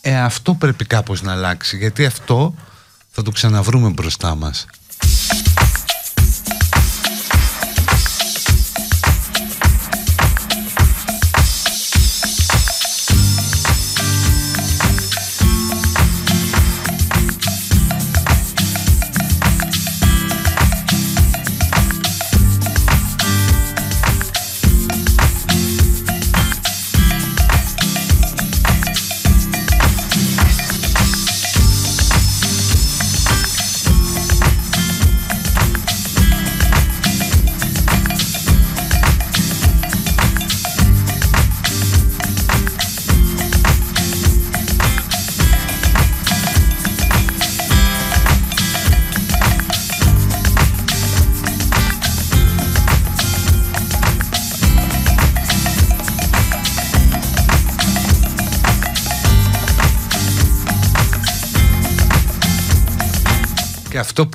Ε, 0.00 0.20
αυτό 0.20 0.54
πρέπει 0.54 0.84
κάπως 0.84 1.22
να 1.22 1.32
αλλάξει 1.32 1.76
γιατί 1.76 2.06
αυτό 2.06 2.54
θα 3.10 3.22
το 3.22 3.30
ξαναβρούμε 3.30 3.88
μπροστά 3.88 4.34
μας. 4.34 4.66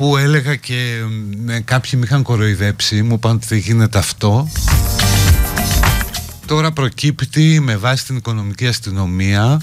Που 0.04 0.18
έλεγα 0.18 0.56
και 0.56 1.00
κάποιοι 1.66 1.92
με 1.94 2.06
είχαν 2.06 2.24
κοροϊδέψει 2.24 3.02
μου 3.02 3.14
είπαν 3.14 3.36
ότι 3.36 3.46
δεν 3.48 3.58
γίνεται 3.58 3.98
αυτό 3.98 4.50
τώρα 6.46 6.72
προκύπτει 6.72 7.60
με 7.60 7.78
βάση 7.78 8.06
την 8.06 8.16
οικονομική 8.16 8.68
αστυνομία 8.68 9.62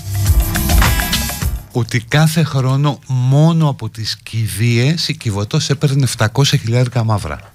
ότι 1.72 2.00
κάθε 2.00 2.42
χρόνο 2.42 2.98
μόνο 3.06 3.68
από 3.68 3.88
τις 3.88 4.16
κηδείες 4.22 5.08
η 5.08 5.16
Κιβωτός 5.16 5.70
έπαιρνε 5.70 6.06
700 6.18 6.26
χιλιάρικα 6.44 7.04
μαύρα. 7.04 7.52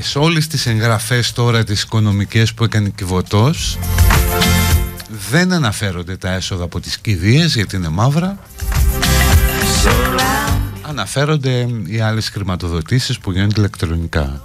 Σε 0.00 0.18
όλες 0.18 0.46
τις 0.46 0.66
εγγραφές 0.66 1.32
τώρα 1.32 1.64
τις 1.64 1.82
οικονομικές 1.82 2.54
που 2.54 2.64
έκανε 2.64 2.88
Κιβωτός 2.88 3.78
δεν 5.30 5.52
αναφέρονται 5.52 6.16
τα 6.16 6.32
έσοδα 6.32 6.64
από 6.64 6.80
τις 6.80 6.98
κηδείες 6.98 7.54
γιατί 7.54 7.76
είναι 7.76 7.88
μαύρα. 7.88 8.38
Αναφέρονται 10.82 11.68
οι 11.86 12.00
άλλες 12.00 12.28
χρηματοδοτήσεις 12.28 13.18
που 13.18 13.32
γίνονται 13.32 13.60
ηλεκτρονικά 13.60 14.40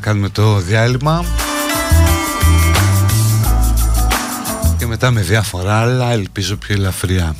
κάνουμε 0.00 0.28
το 0.28 0.58
διάλειμμα. 0.58 1.24
Και 4.78 4.86
μετά 4.86 5.10
με 5.10 5.20
διάφορα 5.20 5.80
άλλα 5.80 6.12
ελπίζω 6.12 6.56
πιο 6.56 6.74
ελαφριά 6.74 7.34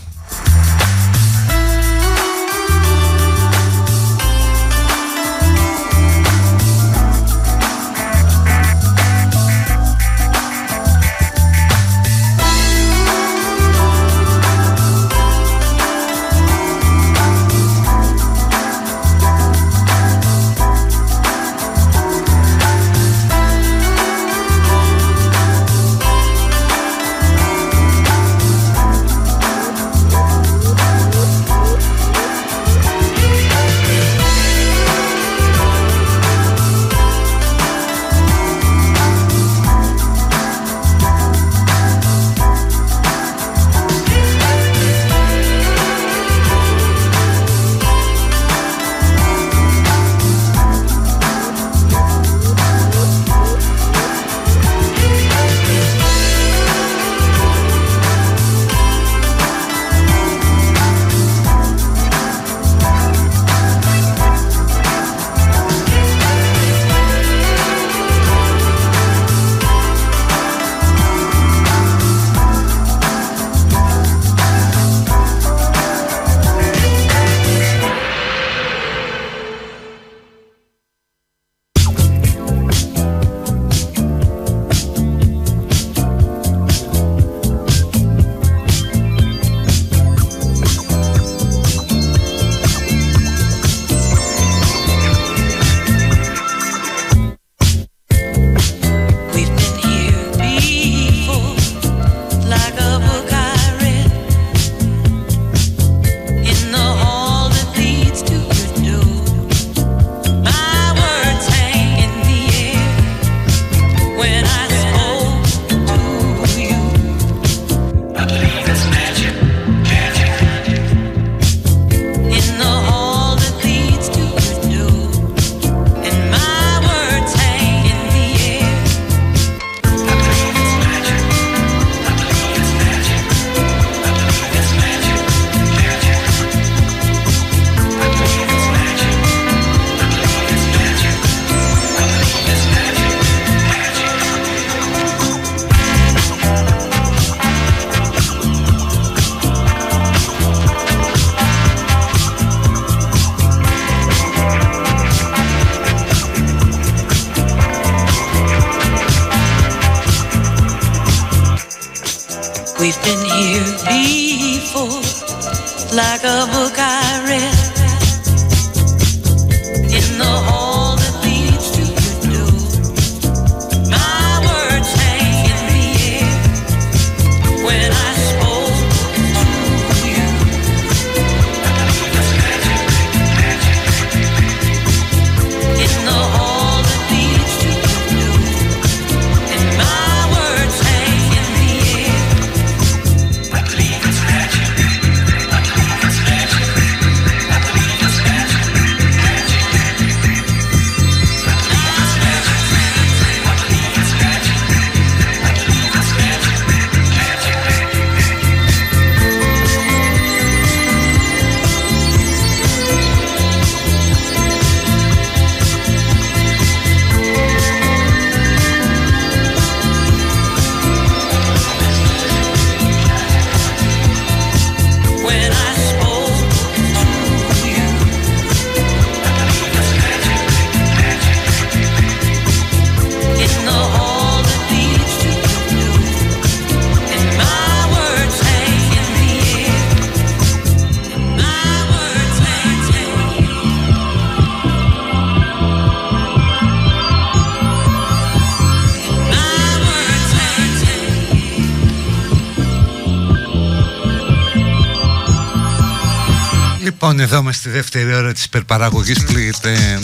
εδώ 257.33 257.39
είμαστε 257.39 257.61
στη 257.61 257.70
δεύτερη 257.70 258.14
ώρα 258.14 258.33
της 258.33 258.45
υπερπαραγωγής 258.45 259.24
που 259.24 259.33
λέγεται 259.33 259.99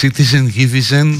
Citizen 0.00 0.48
Givizen. 0.56 1.14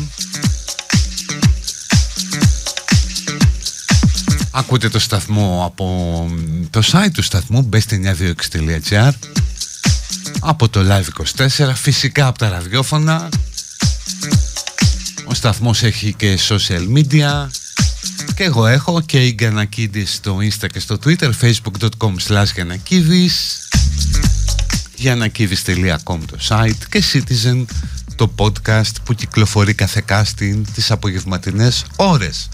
Ακούτε 4.50 4.88
το 4.88 4.98
σταθμό 4.98 5.62
από 5.66 6.30
το 6.70 6.82
site 6.92 7.10
του 7.14 7.22
σταθμού 7.22 7.68
best926.gr 7.72 9.10
από 10.40 10.68
το 10.68 10.80
Live24 10.80 11.72
φυσικά 11.74 12.26
από 12.26 12.38
τα 12.38 12.48
ραδιόφωνα. 12.48 13.28
Ο 15.24 15.34
σταθμός 15.34 15.82
έχει 15.82 16.14
και 16.14 16.38
social 16.48 16.96
media. 16.96 17.46
Και 18.34 18.44
εγώ 18.44 18.66
έχω 18.66 19.00
και 19.00 19.26
η 19.26 19.32
Γκανακίδης 19.32 20.14
στο 20.14 20.38
Insta 20.38 20.66
και 20.72 20.80
στο 20.80 20.98
Twitter 21.04 21.30
facebook.com 21.40 22.14
slash 22.26 22.46
γιανακίδης.com 24.98 26.18
το 26.26 26.36
site 26.48 26.84
και 26.88 27.02
Citizen 27.12 27.64
το 28.16 28.32
podcast 28.36 28.92
που 29.04 29.14
κυκλοφορεί 29.14 29.74
κάθε 29.74 30.04
casting 30.08 30.60
τις 30.74 30.90
απογευματινές 30.90 31.84
ώρες. 31.96 32.48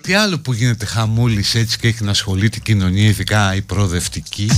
Τι 0.00 0.14
άλλο 0.14 0.38
που 0.38 0.52
γίνεται 0.52 0.86
χαμούλης 0.86 1.54
έτσι 1.54 1.78
και 1.78 1.88
έχει 1.88 2.04
να 2.04 2.10
ασχολεί 2.10 2.48
την 2.48 2.62
κοινωνία 2.62 3.08
ειδικά 3.08 3.54
η 3.54 3.62
προοδευτική; 3.62 4.50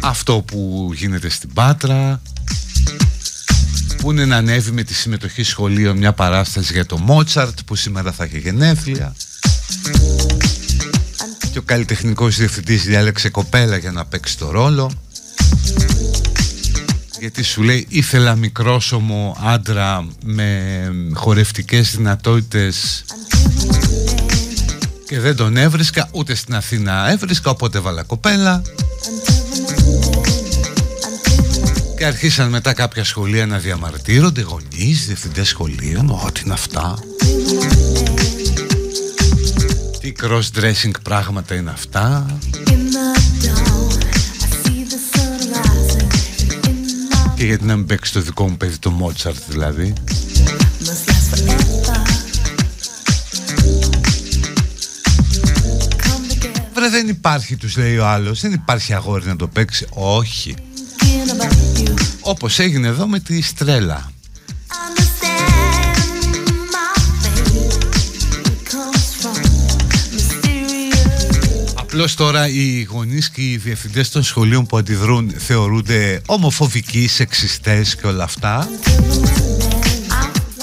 Αυτό 0.00 0.40
που 0.46 0.90
γίνεται 0.94 1.28
στην 1.28 1.52
Πάτρα 1.52 2.22
που 3.96 4.10
είναι 4.10 4.24
να 4.24 4.36
ανέβει 4.36 4.70
με 4.70 4.82
τη 4.82 4.94
συμμετοχή 4.94 5.42
σχολείων 5.42 5.96
μια 5.96 6.12
παράσταση 6.12 6.72
για 6.72 6.86
το 6.86 6.98
Μότσαρτ 6.98 7.58
που 7.66 7.74
σήμερα 7.74 8.12
θα 8.12 8.24
έχει 8.24 8.38
γενέθλια 8.38 9.14
και 11.54 11.60
ο 11.60 11.62
καλλιτεχνικός 11.62 12.36
διευθυντής 12.36 12.84
διάλεξε 12.84 13.28
κοπέλα 13.28 13.76
για 13.76 13.92
να 13.92 14.04
παίξει 14.04 14.38
το 14.38 14.50
ρόλο. 14.50 14.90
Γιατί 17.18 17.42
σου 17.42 17.62
λέει 17.62 17.86
ήθελα 17.88 18.34
μικρόσωμο 18.34 19.36
άντρα 19.40 20.06
με 20.24 20.60
χορευτικές 21.12 21.96
δυνατότητες. 21.96 23.04
Και 25.06 25.20
δεν 25.20 25.36
τον 25.36 25.56
έβρισκα 25.56 26.08
ούτε 26.12 26.34
στην 26.34 26.54
Αθήνα 26.54 27.10
έβρισκα 27.10 27.50
οπότε 27.50 27.78
έβαλα 27.78 28.02
κοπέλα. 28.02 28.62
Και 31.96 32.04
αρχίσαν 32.04 32.48
μετά 32.48 32.72
κάποια 32.72 33.04
σχολεία 33.04 33.46
να 33.46 33.58
διαμαρτύρονται 33.58 34.40
γονείς, 34.40 35.06
διευθυντές 35.06 35.48
σχολείων 35.48 36.10
ό,τι 36.10 36.40
είναι 36.44 36.52
αυτά 36.52 36.98
τι 40.14 40.26
cross-dressing 40.26 40.90
πράγματα 41.02 41.54
είναι 41.54 41.70
αυτά. 41.70 42.26
Και 47.34 47.44
γιατί 47.44 47.64
να 47.64 47.76
μην 47.76 47.86
παίξει 47.86 48.12
το 48.12 48.20
δικό 48.20 48.48
μου 48.48 48.56
παιδί 48.56 48.78
το 48.78 48.90
Μότσαρτ 48.90 49.42
δηλαδή. 49.48 49.92
Βρε 56.74 56.88
δεν 56.88 57.08
υπάρχει 57.08 57.56
τους 57.56 57.76
λέει 57.76 57.98
ο 57.98 58.06
άλλος. 58.06 58.40
Δεν 58.40 58.52
υπάρχει 58.52 58.94
αγόρι 58.94 59.26
να 59.26 59.36
το 59.36 59.46
παίξει. 59.46 59.86
Όχι. 59.90 60.54
Όπως 62.20 62.58
έγινε 62.58 62.86
εδώ 62.88 63.06
με 63.06 63.18
τη 63.20 63.42
Στρέλα 63.42 64.13
Απλώς 71.94 72.14
τώρα 72.14 72.48
οι 72.48 72.82
γονείς 72.82 73.30
και 73.30 73.40
οι 73.40 73.56
διευθυντές 73.56 74.10
των 74.10 74.22
σχολείων 74.22 74.66
που 74.66 74.76
αντιδρούν 74.76 75.34
θεωρούνται 75.38 76.22
ομοφοβικοί, 76.26 77.08
σεξιστές 77.08 77.96
και 77.96 78.06
όλα 78.06 78.24
αυτά. 78.24 78.68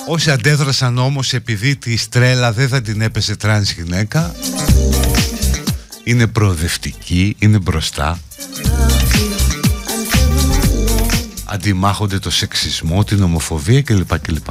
Όσοι 0.08 0.32
αντέδρασαν 0.32 0.98
όμως 0.98 1.34
επειδή 1.34 1.76
τη 1.76 1.98
Στρέλλα 1.98 2.52
δεν 2.52 2.68
θα 2.68 2.82
την 2.82 3.02
έπαιζε 3.02 3.36
τρανς 3.36 3.72
γυναίκα 3.72 4.36
είναι 6.04 6.28
προοδευτικοί, 6.28 7.36
είναι 7.40 7.60
μπροστά 7.60 8.20
αντιμάχονται 11.46 12.20
το 12.20 12.30
σεξισμό, 12.30 13.04
την 13.04 13.24
ομοφοβία 13.24 13.82
κλπ. 13.82 14.20
κλπ. 14.20 14.48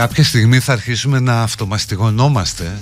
Κάποια 0.00 0.24
στιγμή 0.24 0.60
θα 0.60 0.72
αρχίσουμε 0.72 1.20
να 1.20 1.42
αυτομαστιγωνόμαστε 1.42 2.78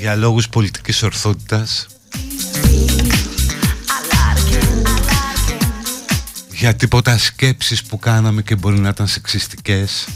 για 0.00 0.14
λόγους 0.14 0.48
πολιτικής 0.48 1.02
ορθότητας. 1.02 1.86
Για 6.52 6.74
τίποτα 6.74 7.18
σκέψεις 7.18 7.82
που 7.82 7.98
κάναμε 7.98 8.42
και 8.42 8.56
μπορεί 8.56 8.78
να 8.78 8.88
ήταν 8.88 9.06
σεξιστικές 9.06 10.08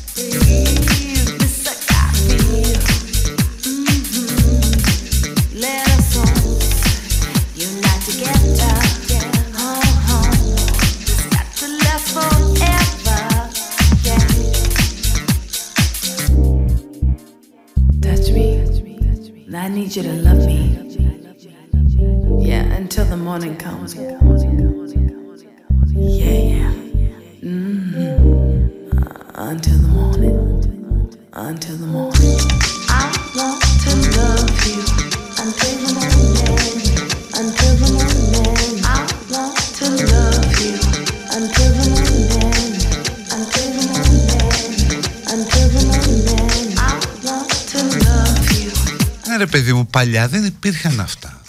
παλιά 50.04 50.28
δεν 50.28 50.44
υπήρχαν 50.44 51.00
αυτά. 51.00 51.40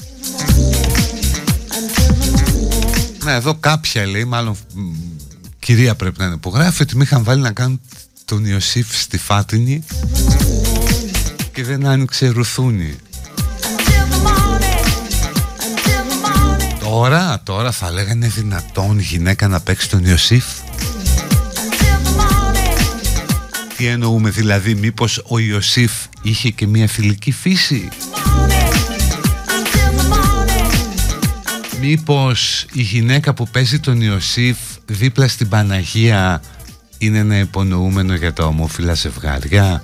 Ναι 3.24 3.34
εδώ 3.34 3.56
κάποια 3.56 4.06
λέει 4.06 4.26
μάλλον 4.26 4.56
κυρία 5.60 5.96
πρέπει 5.96 6.20
να 6.20 6.26
είναι 6.26 6.34
υπογράφει 6.34 6.82
ότι 6.82 6.96
με 6.96 7.04
είχαν 7.04 7.24
βάλει 7.24 7.42
να 7.42 7.52
κάνουν 7.52 7.82
τον 8.26 8.46
Ιωσήφ 8.46 9.02
στη 9.02 9.18
Φάτινη 9.18 9.84
και 11.52 11.64
δεν 11.64 11.86
άνοιξε 11.86 12.28
ρουθούνι. 12.28 12.96
Τώρα, 16.80 17.42
τώρα 17.44 17.72
θα 17.72 17.92
λέγανε 17.92 18.28
δυνατόν 18.28 19.00
γυναίκα 19.00 19.48
να 19.48 19.60
παίξει 19.60 19.90
τον 19.90 20.06
Ιωσήφ. 20.06 20.46
Τι 23.78 23.86
εννοούμε 23.86 24.30
δηλαδή 24.30 24.76
μήπως 24.76 25.24
ο 25.28 25.40
Ιωσήφ 25.40 25.92
είχε 26.22 26.50
και 26.50 26.68
μια 26.68 26.88
φιλική 26.88 27.32
φύση; 27.32 27.90
Μήπως 31.88 32.66
η 32.72 32.82
γυναίκα 32.82 33.34
που 33.34 33.48
παίζει 33.48 33.80
τον 33.80 34.02
Ιωσήφ 34.02 34.58
δίπλα 34.86 35.28
στην 35.28 35.50
Παναγία 35.50 36.42
είναι 36.98 37.18
ένα 37.18 37.38
υπονοούμενο 37.38 38.16
για 38.16 38.34
τα 38.34 38.46
ομόφυλα 38.46 38.94
ζευγάρια; 38.94 39.84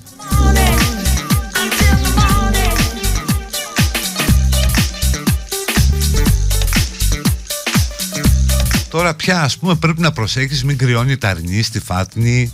Τώρα 8.90 9.14
πια 9.16 9.42
ας 9.42 9.58
πούμε 9.58 9.76
πρέπει 9.76 10.02
να 10.02 10.12
προσέχεις 10.12 10.64
μην 10.64 10.78
κρυώνει 10.78 11.18
τα 11.18 11.30
αρνή 11.30 11.62
στη 11.62 11.80
φάτνη 11.80 12.54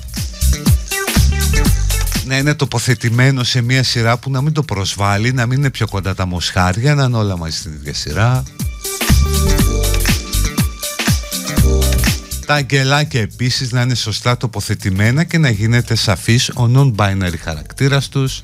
να 2.26 2.38
είναι 2.38 2.54
τοποθετημένο 2.54 3.44
σε 3.44 3.62
μια 3.62 3.84
σειρά 3.84 4.18
που 4.18 4.32
να 4.32 4.42
μην 4.42 4.54
το 4.54 4.64
προσβάλλει, 4.64 5.32
να 5.32 5.46
μην 5.46 5.58
είναι 5.58 5.70
πιο 5.70 5.88
κοντά 5.88 6.16
τα 6.16 6.26
μοσχάρια, 6.26 6.96
να 6.96 7.04
είναι 7.04 7.18
όλα 7.18 7.38
μαζί 7.38 7.58
στην 7.58 7.74
ίδια 7.74 7.94
σειρά. 7.94 8.44
Τα 12.48 12.54
αγγελάκια 12.54 13.22
επίσης 13.22 13.72
να 13.72 13.82
είναι 13.82 13.96
σωστά 13.96 14.38
τοποθετημένα 14.38 15.24
και 15.24 15.38
να 15.38 15.50
γίνεται 15.50 15.96
σαφής 15.96 16.50
ο 16.50 16.72
non-binary 16.76 17.38
χαρακτήρας 17.44 18.10
τους. 18.10 18.44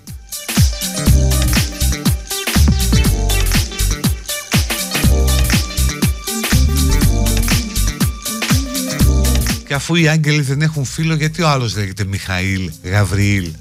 Και 9.67 9.73
αφού 9.73 9.95
οι 9.95 10.07
άγγελοι 10.07 10.41
δεν 10.41 10.61
έχουν 10.61 10.85
φίλο 10.85 11.15
γιατί 11.15 11.41
ο 11.41 11.49
άλλος 11.49 11.75
λέγεται 11.75 12.03
Μιχαήλ, 12.03 12.71
Γαβριήλ; 12.83 13.51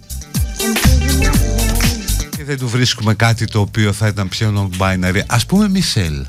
Και 2.36 2.45
δεν 2.45 2.59
του 2.59 2.68
βρίσκουμε 2.68 3.14
κάτι 3.14 3.45
το 3.45 3.61
οποίο 3.61 3.93
θα 3.93 4.07
ήταν 4.07 4.28
πιο 4.28 4.70
non-binary. 4.78 5.20
Ας 5.26 5.47
πούμε 5.47 5.68
Μισελ. 5.68 6.24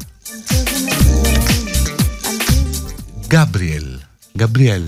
Γκάμπριελ 3.28 3.93
גבריאל. 4.38 4.84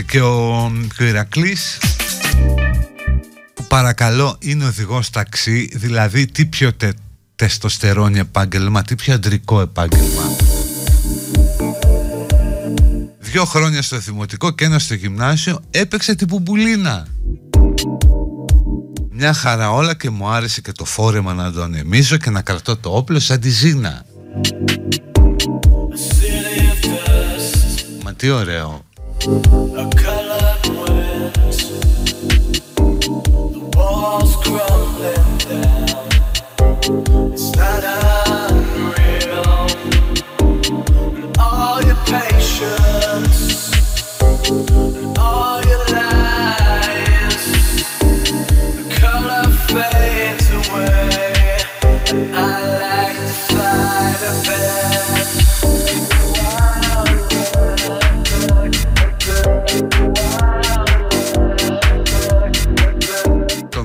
Γκαμπριέλ 0.00 0.04
και 0.04 0.20
ο, 0.20 0.72
και 0.96 1.02
ο 1.02 1.06
Ηρακλής 1.06 1.78
που 3.54 3.64
παρακαλώ 3.68 4.36
είναι 4.40 4.64
οδηγός 4.64 5.10
ταξί 5.10 5.70
δηλαδή 5.74 6.26
τι 6.26 6.46
πιο 6.46 6.72
τε, 6.72 6.92
τεστοστερόνι 7.36 8.18
επάγγελμα 8.18 8.82
τι 8.82 8.94
πιο 8.94 9.14
αντρικό 9.14 9.60
επάγγελμα. 9.60 10.36
Δύο 13.18 13.44
χρόνια 13.44 13.82
στο 13.82 13.98
δημοτικό 13.98 14.50
και 14.50 14.64
ένα 14.64 14.78
στο 14.78 14.94
γυμνάσιο 14.94 15.60
έπαιξε 15.70 16.14
την 16.14 16.26
πουμπουλίνα 16.26 17.06
μια 19.10 19.32
χαρά 19.32 19.70
όλα 19.70 19.94
και 19.94 20.10
μου 20.10 20.28
άρεσε 20.28 20.60
και 20.60 20.72
το 20.72 20.84
φόρεμα 20.84 21.34
να 21.34 21.52
το 21.52 21.62
ανεμίζω 21.62 22.16
και 22.16 22.30
να 22.30 22.42
κρατώ 22.42 22.76
το 22.76 22.96
όπλο 22.96 23.20
σαν 23.20 23.40
τη 23.40 23.48
ζήνα. 23.48 24.04
Μα 28.04 28.14
τι 28.14 28.30
ωραίο 28.30 28.85
A 29.26 29.90
color. 29.96 30.25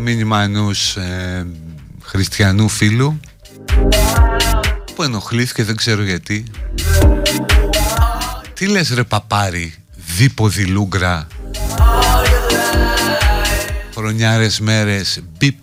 Μήνυμα 0.01 0.43
ενός 0.43 0.97
ε, 0.97 1.47
χριστιανού 2.03 2.69
φίλου 2.69 3.19
που 4.95 5.03
ενοχλήθηκε 5.03 5.63
δεν 5.63 5.75
ξέρω 5.75 6.03
γιατί. 6.03 6.43
Τι 8.53 8.67
λες 8.67 8.93
ρε 8.93 9.03
παπάρι 9.03 9.73
δίποδη 10.17 10.65
λούγκρα. 10.65 11.27
Χρονιάρες 13.95 14.59
μέρες 14.59 15.19
μπιπ. 15.37 15.57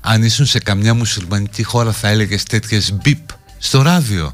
Αν 0.00 0.22
ήσουν 0.22 0.46
σε 0.46 0.58
καμιά 0.58 0.94
μουσουλμανική 0.94 1.62
χώρα 1.62 1.92
θα 1.92 2.08
έλεγες 2.08 2.42
τέτοιες 2.42 2.92
μπιπ 2.92 3.18
στο 3.58 3.82
ράδιο. 3.82 4.32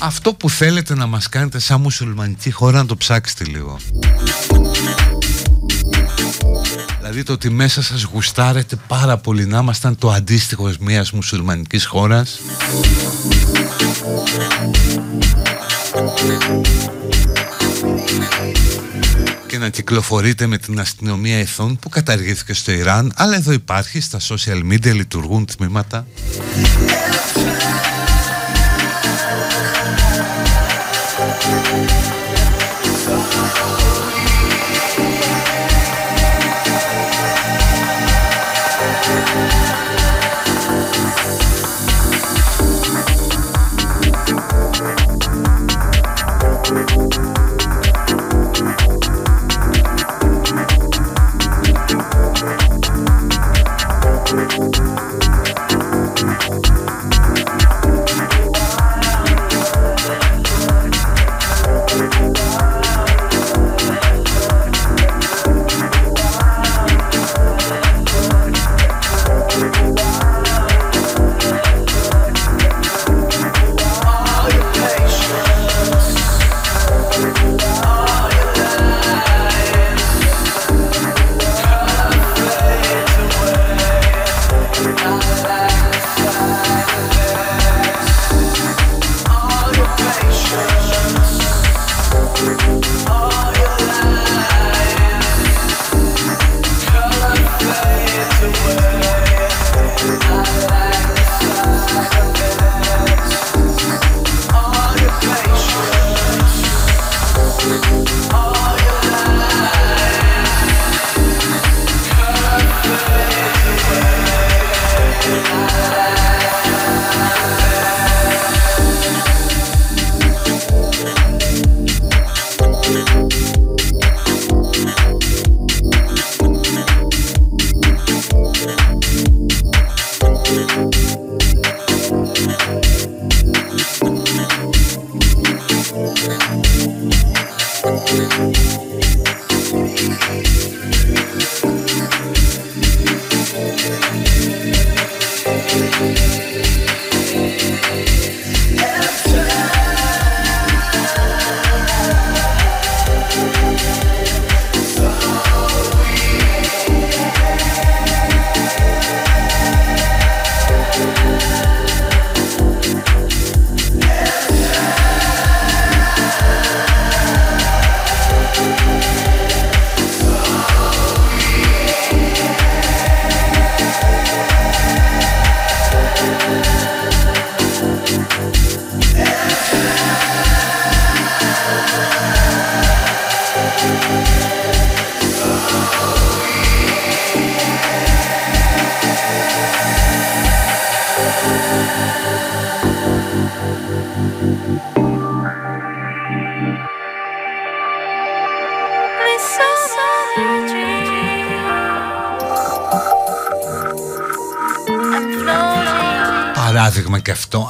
Αυτό 0.00 0.34
που 0.34 0.50
θέλετε 0.50 0.94
να 0.94 1.06
μας 1.06 1.28
κάνετε 1.28 1.58
σαν 1.58 1.80
μουσουλμανική 1.80 2.50
χώρα 2.50 2.78
να 2.78 2.86
το 2.86 2.96
ψάξετε 2.96 3.44
λίγο 3.44 3.78
Δηλαδή 7.06 7.22
το 7.22 7.32
ότι 7.32 7.50
μέσα 7.50 7.82
σας 7.82 8.02
γουστάρετε 8.02 8.76
πάρα 8.86 9.16
πολύ 9.16 9.46
να 9.46 9.58
ήμασταν 9.58 9.98
το 9.98 10.10
αντίστοιχο 10.10 10.72
μιας 10.80 11.10
μουσουλμανικής 11.10 11.84
χώρας. 11.84 12.40
Και 19.46 19.58
να 19.58 19.68
κυκλοφορείτε 19.68 20.46
με 20.46 20.58
την 20.58 20.80
αστυνομία 20.80 21.38
εθών 21.38 21.78
που 21.78 21.88
καταργήθηκε 21.88 22.54
στο 22.54 22.72
Ιράν 22.72 23.12
αλλά 23.16 23.36
εδώ 23.36 23.52
υπάρχει, 23.52 24.00
στα 24.00 24.18
social 24.28 24.72
media 24.72 24.94
λειτουργούν 24.94 25.44
τμήματα 25.56 26.06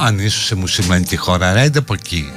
αν 0.01 0.19
ήσουν 0.19 0.43
σε 0.43 0.55
μουσουλμανική 0.55 1.17
χώρα, 1.17 1.53
ρέντε 1.53 1.79
από 1.79 1.95
εκεί. 1.95 2.33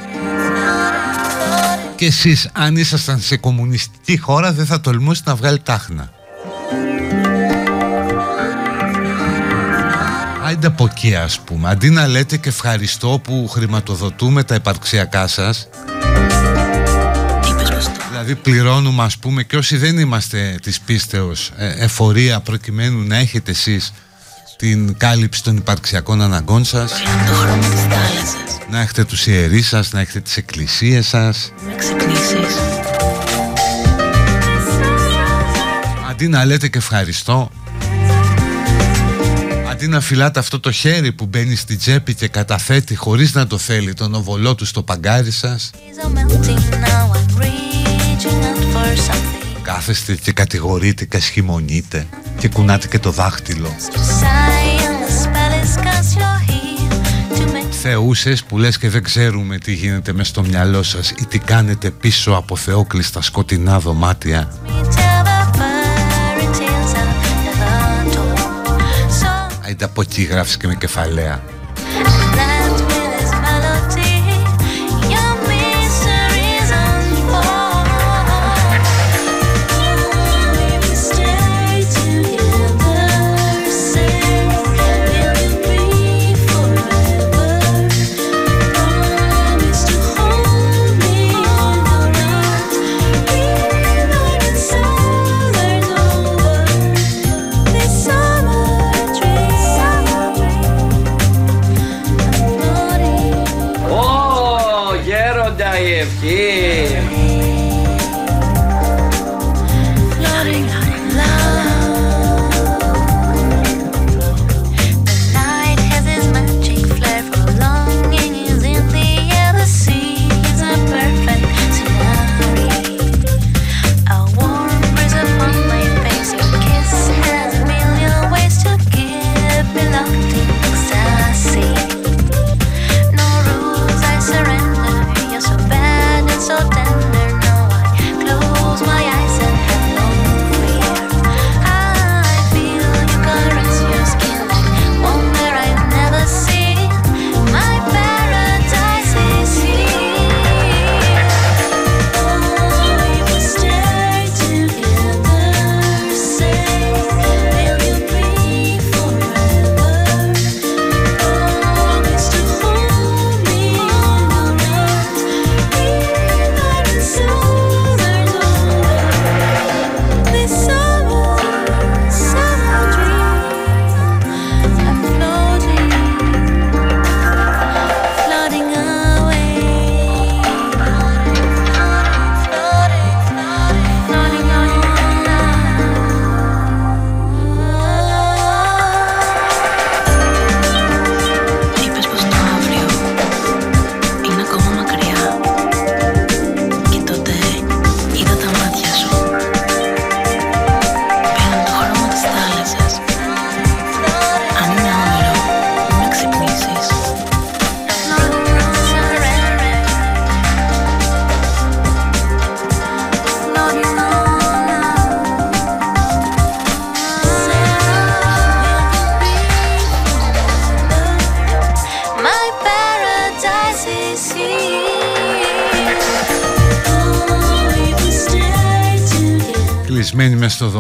Και 1.95 2.05
εσείς 2.05 2.49
αν 2.53 2.76
ήσασταν 2.76 3.20
σε 3.20 3.38
κομμουνιστική 3.38 4.18
χώρα 4.18 4.53
δεν 4.53 4.65
θα 4.65 4.82
τολμούσετε 4.82 5.30
να 5.30 5.36
βγάλει 5.36 5.59
τάχνα. 5.59 6.11
Άιντε 10.43 10.68
από 10.68 10.88
εκεί 10.91 11.15
ας 11.15 11.39
πούμε. 11.39 11.70
Αντί 11.70 11.89
να 11.89 12.07
λέτε 12.07 12.38
και 12.38 12.49
ευχαριστώ 12.49 13.22
που 13.24 13.47
χρηματοδοτούμε 13.47 14.43
τα 14.43 14.55
υπαρξιακά 14.55 15.28
σας. 15.28 15.68
Δηλαδή 18.09 18.36
πληρώνουμε 18.36 19.03
ας 19.03 19.18
πούμε 19.18 19.43
και 19.43 19.57
όσοι 19.57 19.78
δεν 19.78 19.97
είμαστε 19.97 20.59
της 20.61 20.80
πίστεως 20.80 21.51
ε, 21.57 21.76
εφορία 21.78 22.39
προκειμένου 22.39 23.03
να 23.07 23.18
έχετε 23.18 23.51
εσείς 23.51 23.93
την 24.57 24.97
κάλυψη 24.97 25.43
των 25.43 25.57
υπαρξιακών 25.57 26.21
αναγκών 26.21 26.65
σας. 26.65 26.91
Να 28.71 28.81
έχετε 28.81 29.05
τους 29.05 29.27
ιερείς 29.27 29.67
σας, 29.67 29.91
να 29.91 29.99
έχετε 29.99 30.19
τις 30.19 30.37
εκκλησίες 30.37 31.07
σας. 31.07 31.53
Αντί 36.09 36.27
να 36.27 36.45
λέτε 36.45 36.67
και 36.67 36.77
ευχαριστώ 36.77 37.51
Αντί 39.71 39.87
να 39.87 39.99
φυλάτε 39.99 40.39
αυτό 40.39 40.59
το 40.59 40.71
χέρι 40.71 41.11
που 41.11 41.25
μπαίνει 41.25 41.55
στη 41.55 41.75
τσέπη 41.75 42.13
και 42.13 42.27
καταθέτει 42.27 42.95
χωρίς 42.95 43.33
να 43.33 43.47
το 43.47 43.57
θέλει 43.57 43.93
τον 43.93 44.13
οβολό 44.13 44.55
του 44.55 44.65
στο 44.65 44.83
παγκάρι 44.83 45.31
σας 45.31 45.71
Κάθεστε 49.61 50.15
και 50.15 50.31
κατηγορείτε 50.31 51.05
και 51.05 51.19
σχημονείτε 51.19 52.07
και 52.38 52.49
κουνάτε 52.49 52.88
και 52.88 52.99
το 52.99 53.11
δάχτυλο. 53.11 53.75
Θεούσες 57.81 58.43
που 58.43 58.57
λες 58.57 58.77
και 58.77 58.89
δεν 58.89 59.03
ξέρουμε 59.03 59.57
τι 59.57 59.73
γίνεται 59.73 60.13
μέσω 60.13 60.29
στο 60.29 60.43
μυαλό 60.43 60.83
σας 60.83 61.09
ή 61.09 61.25
τι 61.29 61.39
κάνετε 61.39 61.89
πίσω 61.89 62.31
από 62.31 62.55
θεόκλειστα 62.55 63.21
σκοτεινά 63.21 63.79
δωμάτια. 63.79 64.51
Άιντε 69.65 69.85
από 69.85 70.01
εκεί 70.01 70.21
γράφεις 70.21 70.57
και 70.57 70.67
με 70.67 70.75
κεφαλαία. 70.75 71.56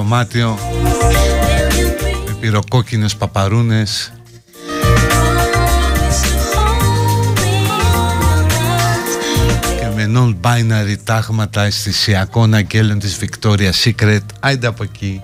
Δωμάτιο 0.09 0.57
με 2.25 2.35
πυροκόκκινες 2.39 3.15
παπαρούνες. 3.15 4.13
Και 9.79 9.85
με 9.95 10.11
non-binary 10.15 10.95
τάγματα 11.03 11.63
αισθησιακών 11.63 12.53
αγγέλων 12.53 12.99
της 12.99 13.17
Victoria's 13.21 13.83
Secret. 13.83 14.19
Άιντε 14.39 14.67
από 14.67 14.83
εκεί 14.83 15.21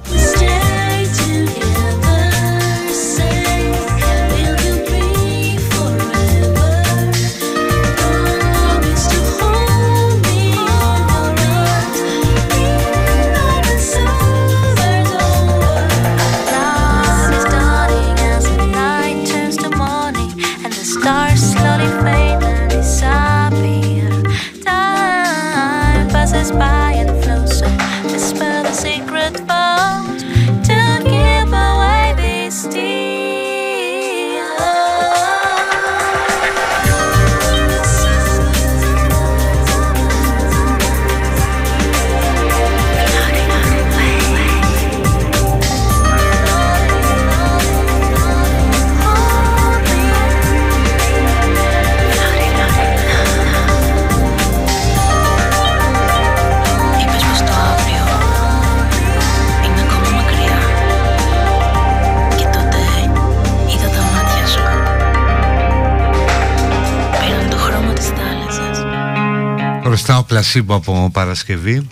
πλασίμπο 70.28 70.76
από 70.76 71.10
Παρασκευή. 71.12 71.88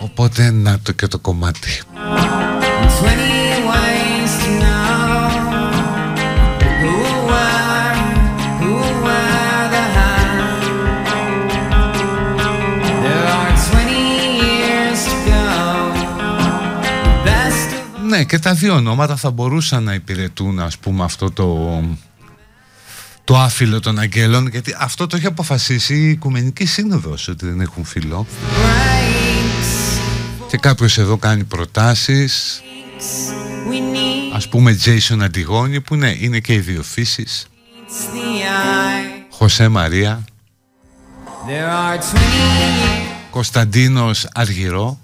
Οπότε 0.00 0.50
να 0.50 0.78
το 0.78 0.92
και 0.92 1.06
το 1.06 1.18
κομμάτι. 1.18 1.80
Ναι 18.08 18.24
και 18.24 18.38
τα 18.38 18.54
δύο 18.54 18.74
ονόματα 18.74 19.16
θα 19.16 19.30
μπορούσαν 19.30 19.82
να 19.82 19.94
υπηρετούν 19.94 20.60
ας 20.60 20.78
πούμε 20.78 21.04
αυτό 21.04 21.30
το 21.30 21.82
το 23.30 23.38
άφιλο 23.38 23.80
των 23.80 23.98
αγγέλων 23.98 24.46
γιατί 24.48 24.74
αυτό 24.78 25.06
το 25.06 25.16
έχει 25.16 25.26
αποφασίσει 25.26 25.94
η 25.94 26.08
Οικουμενική 26.08 26.66
Σύνοδος 26.66 27.28
ότι 27.28 27.46
δεν 27.46 27.60
έχουν 27.60 27.84
φίλο. 27.84 28.26
Και 30.48 30.56
κάποιος 30.56 30.98
εδώ 30.98 31.16
κάνει 31.16 31.44
προτάσεις. 31.44 32.62
Ας 34.34 34.48
πούμε 34.48 34.78
Jason 34.84 35.20
Αντιγόνη 35.20 35.80
που 35.80 35.96
ναι 35.96 36.14
είναι 36.18 36.38
και 36.40 36.54
οι 36.54 36.58
δύο 36.58 36.82
φύσεις. 36.82 37.46
Χωσέ 39.30 39.68
Μαρία. 39.68 40.24
Κωνσταντίνος 43.30 44.28
Αργυρό 44.32 44.98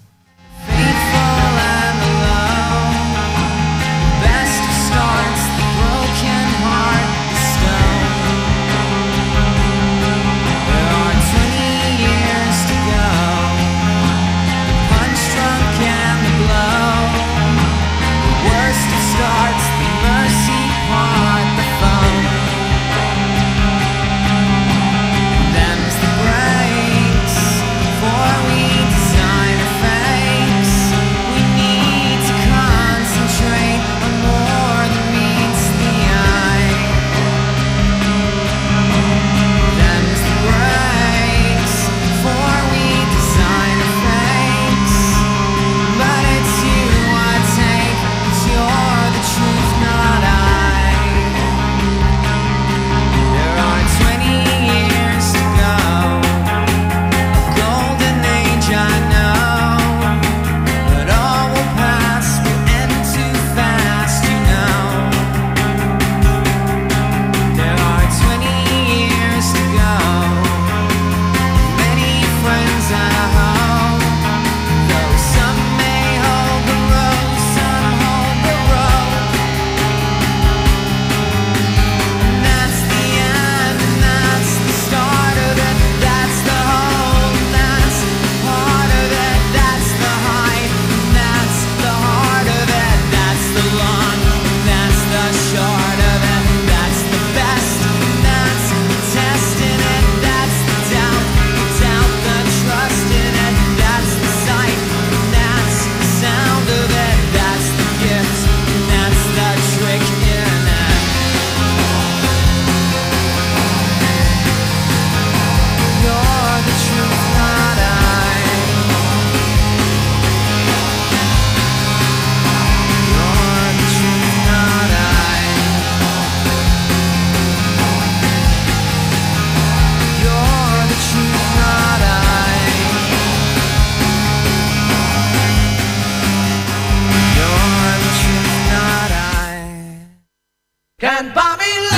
and 141.19 141.33
Bobby 141.33 141.96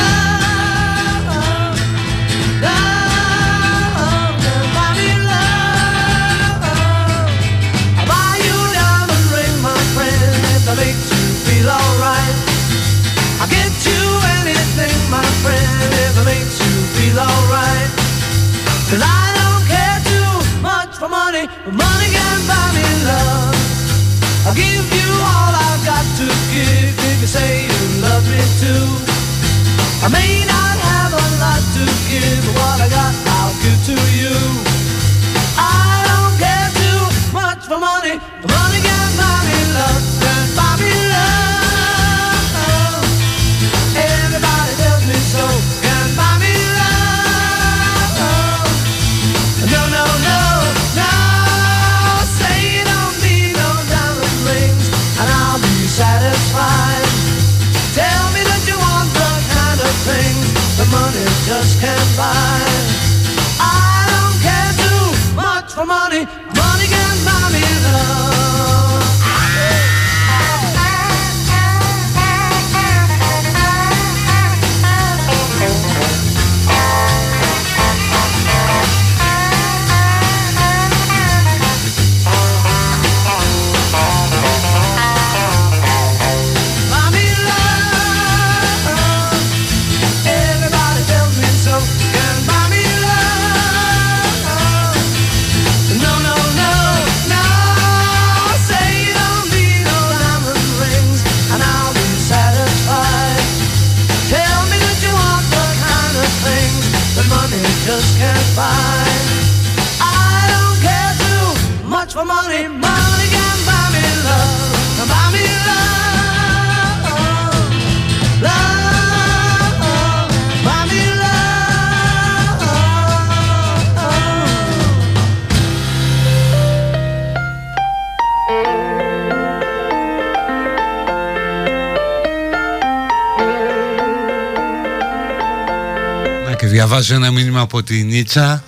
διαβάζω 137.10 137.16
ένα 137.16 137.32
μήνυμα 137.32 137.62
από 137.62 137.84
τη 137.84 138.04
Νίτσα. 138.04 138.64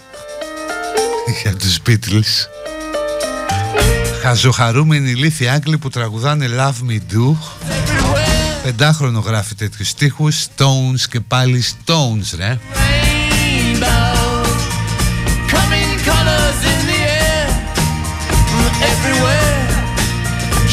Για 1.41 1.55
τους 1.55 1.77
Beatles. 1.87 2.47
Χαζοχαρούμενοι 4.21 5.09
ηλίθιοι 5.09 5.47
Άγγλοι 5.47 5.77
που 5.77 5.89
τραγουδάνε 5.89 6.47
Love 6.57 6.89
Me 6.89 7.13
Do. 7.13 7.35
Πεντάχρονο 8.63 9.19
γράφει 9.19 9.55
τέτοιους 9.55 9.89
στίχους 9.89 10.47
Stones 10.57 11.01
και 11.09 11.19
πάλι 11.19 11.63
Stones 11.63 12.35
ρε. 12.37 12.59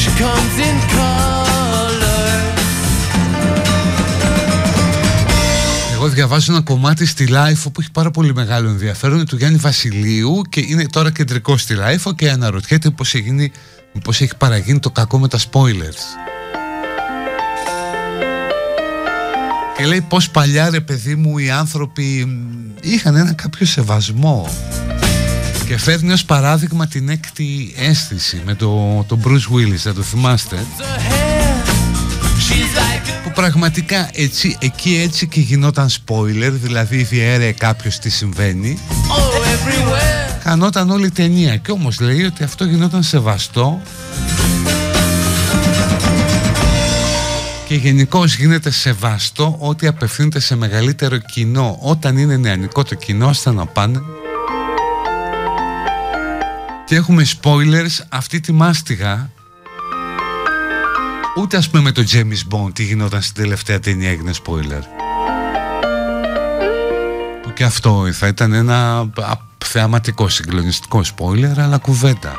She 0.00 0.10
comes 0.22 0.56
in 0.68 0.78
Εγώ 0.98 1.47
διαβάζω 6.18 6.52
ένα 6.52 6.62
κομμάτι 6.62 7.06
στη 7.06 7.28
Life 7.30 7.62
που 7.72 7.80
έχει 7.80 7.90
πάρα 7.90 8.10
πολύ 8.10 8.34
μεγάλο 8.34 8.68
ενδιαφέρον 8.68 9.26
του 9.26 9.36
Γιάννη 9.36 9.58
Βασιλείου 9.58 10.42
και 10.48 10.64
είναι 10.66 10.86
τώρα 10.86 11.12
κεντρικό 11.12 11.56
στη 11.56 11.76
Life 11.78 12.14
και 12.16 12.30
αναρωτιέται 12.30 12.90
πώς, 12.90 13.14
έχει, 13.14 13.52
πώς 14.04 14.20
έχει 14.20 14.36
παραγίνει 14.36 14.78
το 14.78 14.90
κακό 14.90 15.18
με 15.18 15.28
τα 15.28 15.38
spoilers. 15.38 16.02
Και 19.76 19.86
λέει 19.86 20.00
πως 20.00 20.30
παλιά 20.30 20.70
ρε 20.70 20.80
παιδί 20.80 21.14
μου 21.14 21.38
οι 21.38 21.50
άνθρωποι 21.50 22.28
είχαν 22.80 23.16
ένα 23.16 23.32
κάποιο 23.32 23.66
σεβασμό 23.66 24.48
και 25.66 25.78
φέρνει 25.78 26.12
ως 26.12 26.24
παράδειγμα 26.24 26.86
την 26.86 27.08
έκτη 27.08 27.74
αίσθηση 27.76 28.42
με 28.44 28.54
τον 28.54 29.06
το 29.06 29.18
Bruce 29.24 29.54
Willis, 29.56 29.76
θα 29.76 29.94
το 29.94 30.02
θυμάστε 30.02 30.56
που 33.24 33.30
πραγματικά 33.34 34.10
έτσι, 34.12 34.56
εκεί 34.60 35.00
έτσι 35.04 35.26
και 35.26 35.40
γινόταν 35.40 35.88
spoiler 35.88 36.50
Δηλαδή 36.52 37.02
διέρεε 37.02 37.52
κάποιος 37.52 37.98
τι 37.98 38.10
συμβαίνει. 38.10 38.78
Oh, 38.88 40.42
Κανόταν 40.44 40.90
όλη 40.90 41.06
η 41.06 41.10
ταινία 41.10 41.56
Και 41.56 41.70
όμως 41.70 42.00
λέει 42.00 42.24
ότι 42.24 42.42
αυτό 42.42 42.64
γινόταν 42.64 43.02
σεβαστό. 43.02 43.80
Και 47.66 47.74
γενικώ 47.74 48.24
γίνεται 48.24 48.70
σεβαστό 48.70 49.56
ότι 49.58 49.86
απευθύνεται 49.86 50.40
σε 50.40 50.56
μεγαλύτερο 50.56 51.16
κοινό. 51.18 51.78
Όταν 51.80 52.16
είναι 52.16 52.36
νεανικό 52.36 52.82
το 52.82 52.94
κοινό 52.94 53.28
ώστε 53.28 53.52
να 53.52 53.66
πάνε. 53.66 54.00
Και 56.86 56.94
έχουμε 56.94 57.26
spoilers 57.42 58.04
αυτή 58.08 58.40
τη 58.40 58.52
μάστιγα 58.52 59.30
Ούτε 61.40 61.56
ας 61.56 61.70
πούμε 61.70 61.82
με 61.82 61.92
το 61.92 62.04
James 62.12 62.54
Bond 62.54 62.74
τι 62.74 62.84
γινόταν 62.84 63.22
στην 63.22 63.42
τελευταία 63.42 63.80
ταινία 63.80 64.10
έγινε 64.10 64.30
spoiler. 64.44 64.82
Που 67.42 67.52
και 67.52 67.64
αυτό 67.64 68.08
θα 68.12 68.26
ήταν 68.26 68.52
ένα 68.52 69.10
θεαματικό 69.64 70.28
συγκλονιστικό 70.28 71.02
spoiler 71.16 71.58
αλλά 71.58 71.78
κουβέντα. 71.78 72.36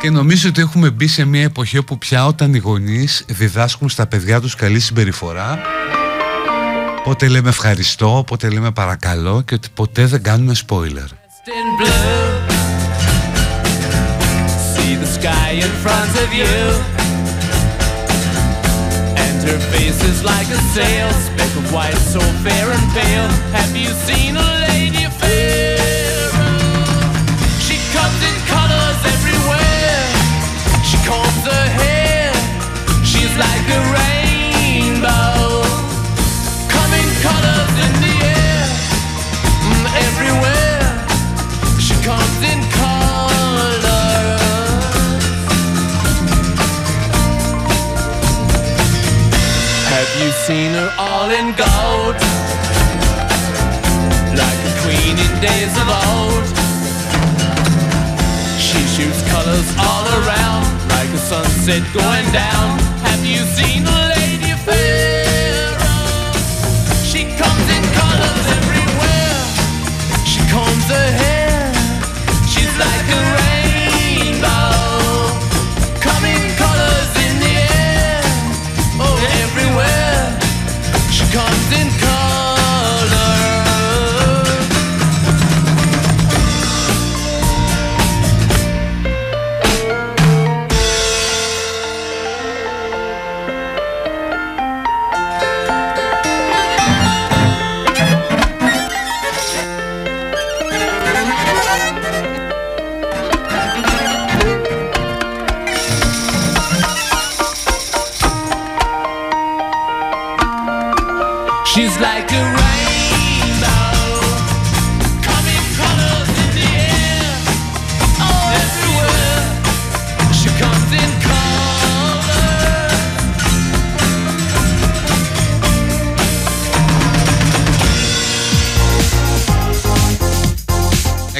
Και 0.00 0.10
νομίζω 0.10 0.48
ότι 0.48 0.60
έχουμε 0.60 0.90
μπει 0.90 1.06
σε 1.06 1.24
μια 1.24 1.42
εποχή 1.42 1.78
όπου 1.78 1.98
πια 1.98 2.26
όταν 2.26 2.54
οι 2.54 2.58
γονείς 2.58 3.24
διδάσκουν 3.28 3.88
στα 3.88 4.06
παιδιά 4.06 4.40
τους 4.40 4.54
καλή 4.54 4.80
συμπεριφορά 4.80 5.60
Πότε 7.08 7.28
λέμε 7.28 7.48
ευχαριστώ, 7.48 8.24
πότε 8.26 8.48
λέμε 8.48 8.70
παρακαλώ 8.70 9.42
και 9.42 9.54
ότι 9.54 9.68
ποτέ 9.74 10.06
δεν 10.06 10.22
κάνουμε 10.22 10.54
spoiler. 10.66 11.08
See 14.72 14.94
the 15.02 15.10
sky 15.18 15.50
in 15.66 15.72
front 15.84 16.12
of 16.24 16.28
you 16.38 16.54
And 19.24 19.36
her 19.48 19.60
face 19.72 20.00
is 20.10 20.18
like 20.32 20.48
a 20.58 20.60
sail 20.74 21.08
Speck 21.28 21.52
of 21.60 21.66
white 21.74 22.02
so 22.14 22.22
fair 22.44 22.66
and 22.76 22.86
pale 22.98 23.30
Have 23.56 23.74
you 23.84 23.90
seen 24.06 24.32
a 24.46 24.48
lady 24.68 25.04
fair? 25.20 25.78
She 27.66 27.76
comes 27.96 28.20
in 28.28 28.36
colors 28.54 29.00
everywhere 29.14 30.04
She 30.88 30.96
combs 31.08 31.44
her 31.52 31.66
hair 31.80 32.30
She's 33.10 33.34
like 33.44 33.66
a 33.78 33.80
rainbow 33.94 34.17
seen 50.48 50.72
her 50.72 50.90
all 50.96 51.28
in 51.28 51.48
gold? 51.60 52.16
Like 54.32 54.60
a 54.70 54.72
queen 54.80 55.14
in 55.24 55.32
days 55.44 55.74
of 55.76 55.86
old. 56.08 56.44
She 58.56 58.80
shoots 58.94 59.20
colors 59.28 59.68
all 59.76 60.06
around, 60.18 60.64
like 60.96 61.10
a 61.12 61.20
sunset 61.30 61.84
going 61.92 62.28
down. 62.32 62.78
Have 63.08 63.22
you 63.26 63.44
seen 63.58 63.84
a 63.84 64.00
lady 64.16 64.52
fair? 64.64 65.68
She 67.04 67.28
comes 67.36 67.66
in 67.76 67.84
colors 68.00 68.44
everywhere. 68.58 69.36
She 70.24 70.40
combs 70.48 70.88
her 70.96 71.10
hair. 71.22 71.60
She's 72.48 72.74
like 72.86 73.06
a 73.20 73.47
constant 81.38 81.87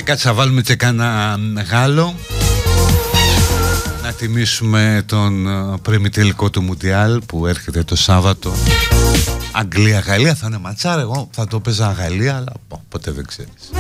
Έκατσα 0.09 0.33
βάλουμε 0.33 0.63
και 0.63 0.75
κάνα 0.75 1.39
Γάλλο 1.71 2.15
να 4.03 4.13
τιμήσουμε 4.13 5.03
τον 5.07 5.49
ε, 5.49 5.79
πρεμιτελικό 5.83 6.51
του 6.51 6.63
Μουντιάλ 6.63 7.21
που 7.27 7.47
έρχεται 7.47 7.83
το 7.83 7.97
Σάββατο. 7.97 8.53
Αγγλία-Γαλλία 9.53 10.35
θα 10.35 10.47
είναι 10.47 10.59
ματσάρα 10.59 11.01
εγώ 11.01 11.29
θα 11.33 11.47
το 11.47 11.61
παίζα 11.61 11.93
Γαλλία 11.93 12.37
αλλά 12.37 12.53
πω, 12.69 12.85
ποτέ 12.89 13.11
δεν 13.11 13.27
ξέρεις. 13.27 13.71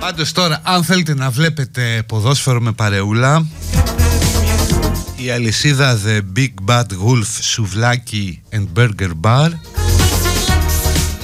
Πάντως 0.00 0.32
τώρα 0.32 0.60
αν 0.62 0.84
θέλετε 0.84 1.14
να 1.14 1.30
βλέπετε 1.30 2.04
ποδόσφαιρο 2.06 2.60
με 2.60 2.72
παρεούλα 2.72 3.46
η 5.16 5.30
αλυσίδα 5.30 5.98
The 6.06 6.20
Big 6.38 6.52
Bad 6.66 6.86
Wolf 6.86 7.56
Souvlaki 7.56 8.38
and 8.52 8.66
Burger 8.76 9.10
Bar 9.22 9.50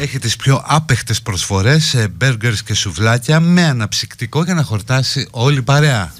έχει 0.00 0.18
τις 0.18 0.36
πιο 0.36 0.62
άπεχτες 0.66 1.22
προσφορές 1.22 1.84
σε 1.84 2.08
μπέργκερς 2.08 2.62
και 2.62 2.74
σουβλάκια 2.74 3.40
με 3.40 3.64
αναψυκτικό 3.64 4.42
για 4.44 4.54
να 4.54 4.62
χορτάσει 4.62 5.28
όλη 5.30 5.58
η 5.58 5.62
παρέα. 5.62 6.12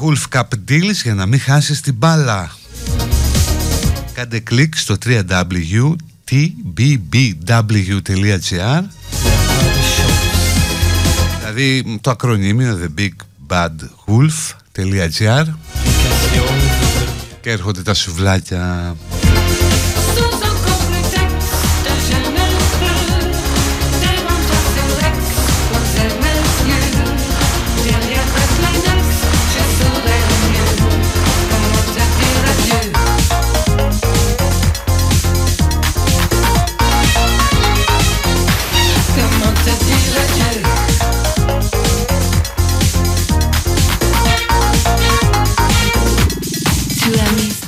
Wolf 0.00 0.22
Cup 0.32 0.48
Deals 0.68 1.00
για 1.02 1.14
να 1.14 1.26
μην 1.26 1.40
χάσεις 1.40 1.80
την 1.80 1.94
μπάλα. 1.94 2.56
Κάντε 4.12 4.38
κλικ 4.40 4.76
στο 4.76 4.96
www.tbbw.gr 5.04 6.02
Δηλαδή 11.38 11.98
το 12.00 12.10
ακρονίμιο 12.10 12.78
The 12.82 12.88
Big 13.00 13.14
Bad 13.48 13.74
Wolf.gr 14.06 15.44
και 17.40 17.50
έρχονται 17.50 17.82
τα 17.82 17.94
σουβλάκια 17.94 18.96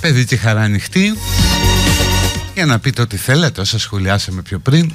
Παιδί 0.05 0.24
τη 0.24 0.36
χαρά 0.36 0.60
ανοιχτή 0.60 1.14
για 2.55 2.66
να 2.66 2.78
πείτε 2.78 3.02
ό,τι 3.02 3.16
θέλετε 3.16 3.60
όσα 3.60 3.78
σχολιάσαμε 3.78 4.43
πιο 4.43 4.59
πριν 4.59 4.93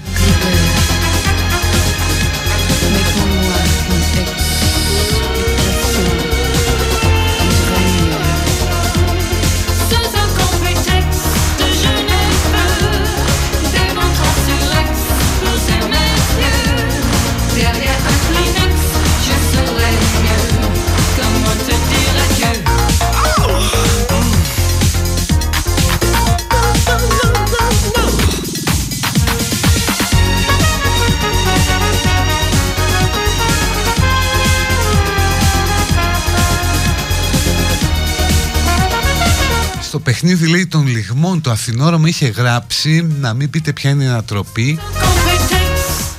παιχνίδι 40.22 40.48
λέει 40.48 40.68
των 40.68 40.88
λιγμών 40.88 41.42
το 41.42 41.52
Αθηνόρο 41.52 42.02
είχε 42.06 42.28
γράψει 42.28 43.08
να 43.20 43.34
μην 43.34 43.50
πείτε 43.50 43.74
ποια 43.74 43.90
είναι 43.90 44.04
η 44.04 44.08
ανατροπή 44.08 44.80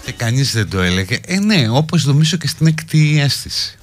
και 0.04 0.12
κανείς 0.12 0.52
δεν 0.52 0.68
το 0.68 0.80
έλεγε. 0.80 1.18
Ε 1.26 1.38
ναι, 1.38 1.68
όπως 1.70 2.04
νομίζω 2.04 2.36
και 2.36 2.48
στην 2.48 2.66
έκτη 2.66 3.20
αίσθηση. 3.20 3.78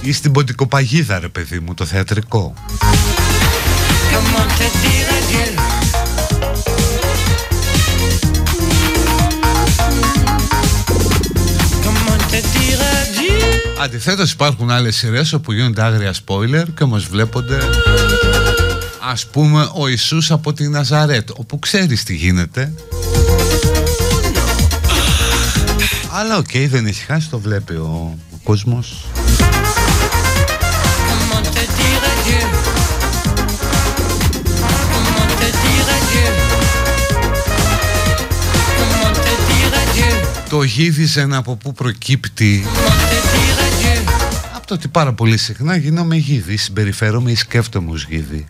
Ή 0.00 0.12
στην 0.12 0.32
Ποντικοπαγίδα 0.32 1.18
ρε 1.18 1.28
παιδί 1.28 1.60
μου, 1.60 1.74
το 1.74 1.84
θεατρικό. 1.84 2.54
Αντιθέτως 13.86 14.32
υπάρχουν 14.32 14.70
άλλες 14.70 14.96
σειρές 14.96 15.32
όπου 15.32 15.52
γίνονται 15.52 15.82
άγρια 15.82 16.14
spoiler 16.26 16.64
και 16.76 16.82
όμως 16.82 17.06
βλέπονται 17.06 17.58
ας 19.10 19.26
πούμε 19.26 19.68
ο 19.74 19.88
Ιησούς 19.88 20.30
από 20.30 20.52
τη 20.52 20.68
Ναζαρέτ 20.68 21.30
όπου 21.36 21.58
ξέρεις 21.58 22.02
τι 22.02 22.14
γίνεται. 22.14 22.72
Αλλά 26.10 26.36
ok 26.36 26.46
okay, 26.52 26.66
δεν 26.70 26.86
έχει 26.86 27.04
χάσει 27.04 27.28
το 27.28 27.38
βλέπει 27.38 27.72
ο, 27.72 28.18
ο 28.32 28.38
κόσμος. 28.42 29.04
Το 40.48 40.62
γύδιζεν 40.62 41.34
από 41.34 41.56
πού 41.56 41.72
προκύπτει 41.72 42.66
Από 44.66 44.74
το 44.74 44.80
ότι 44.80 44.90
πάρα 44.92 45.12
πολύ 45.12 45.36
συχνά 45.36 45.76
γίνομαι 45.76 46.16
γίδι 46.16 46.56
Συμπεριφέρομαι 46.56 47.30
ή 47.30 47.34
σκέφτομαι 47.34 47.90
ως 47.90 48.04
γίδι 48.04 48.46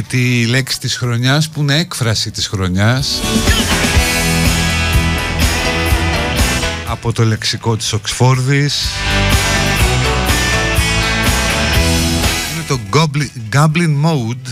και 0.00 0.06
τη 0.16 0.46
λέξη 0.46 0.80
της 0.80 0.96
χρονιάς 0.96 1.48
που 1.48 1.60
είναι 1.60 1.78
έκφραση 1.78 2.30
της 2.30 2.46
χρονιάς. 2.46 3.20
Από 6.86 7.12
το 7.12 7.24
λεξικό 7.24 7.76
της 7.76 7.92
Οξφόρδης. 7.92 8.84
Είναι 12.54 12.64
το 12.68 12.80
Goblin 13.52 14.04
Mode. 14.04 14.50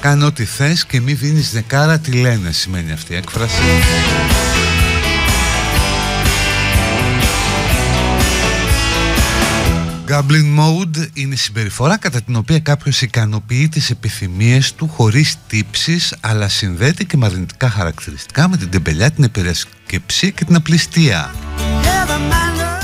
Κάνε 0.00 0.24
ό,τι 0.24 0.44
θες 0.44 0.86
και 0.86 1.00
μη 1.00 1.12
δίνεις 1.12 1.50
δεκάρα 1.50 1.98
τι 1.98 2.12
λένε 2.12 2.52
σημαίνει 2.52 2.92
αυτή 2.92 3.12
η 3.12 3.16
έκφραση 3.16 3.62
Gambling 10.14 10.58
mode 10.58 11.08
είναι 11.12 11.34
η 11.34 11.36
συμπεριφορά 11.36 11.98
κατά 11.98 12.22
την 12.22 12.36
οποία 12.36 12.58
κάποιος 12.58 13.02
ικανοποιεί 13.02 13.68
τις 13.68 13.90
επιθυμίες 13.90 14.74
του 14.74 14.88
χωρίς 14.88 15.36
τύψεις 15.46 16.14
αλλά 16.20 16.48
συνδέεται 16.48 17.04
και 17.04 17.16
με 17.16 17.26
αρνητικά 17.26 17.70
χαρακτηριστικά 17.70 18.48
με 18.48 18.56
την 18.56 18.70
τεμπελιά, 18.70 19.10
την 19.10 19.24
επιρρεσκεψία 19.24 20.30
και 20.30 20.44
την 20.44 20.54
απληστία. 20.54 21.34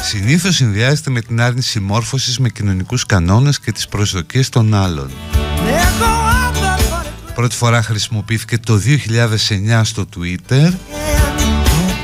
Συνήθως 0.02 0.54
συνδυάζεται 0.54 1.10
με 1.10 1.20
την 1.20 1.40
άρνηση 1.40 1.80
μόρφωσης 1.80 2.38
με 2.38 2.48
κοινωνικούς 2.48 3.06
κανόνες 3.06 3.60
και 3.60 3.72
τις 3.72 3.88
προσδοκίες 3.88 4.48
των 4.48 4.74
άλλων. 4.74 5.10
Πρώτη 7.34 7.56
φορά 7.56 7.82
χρησιμοποιήθηκε 7.82 8.58
το 8.58 8.80
2009 9.68 9.80
στο 9.84 10.06
Twitter 10.16 10.72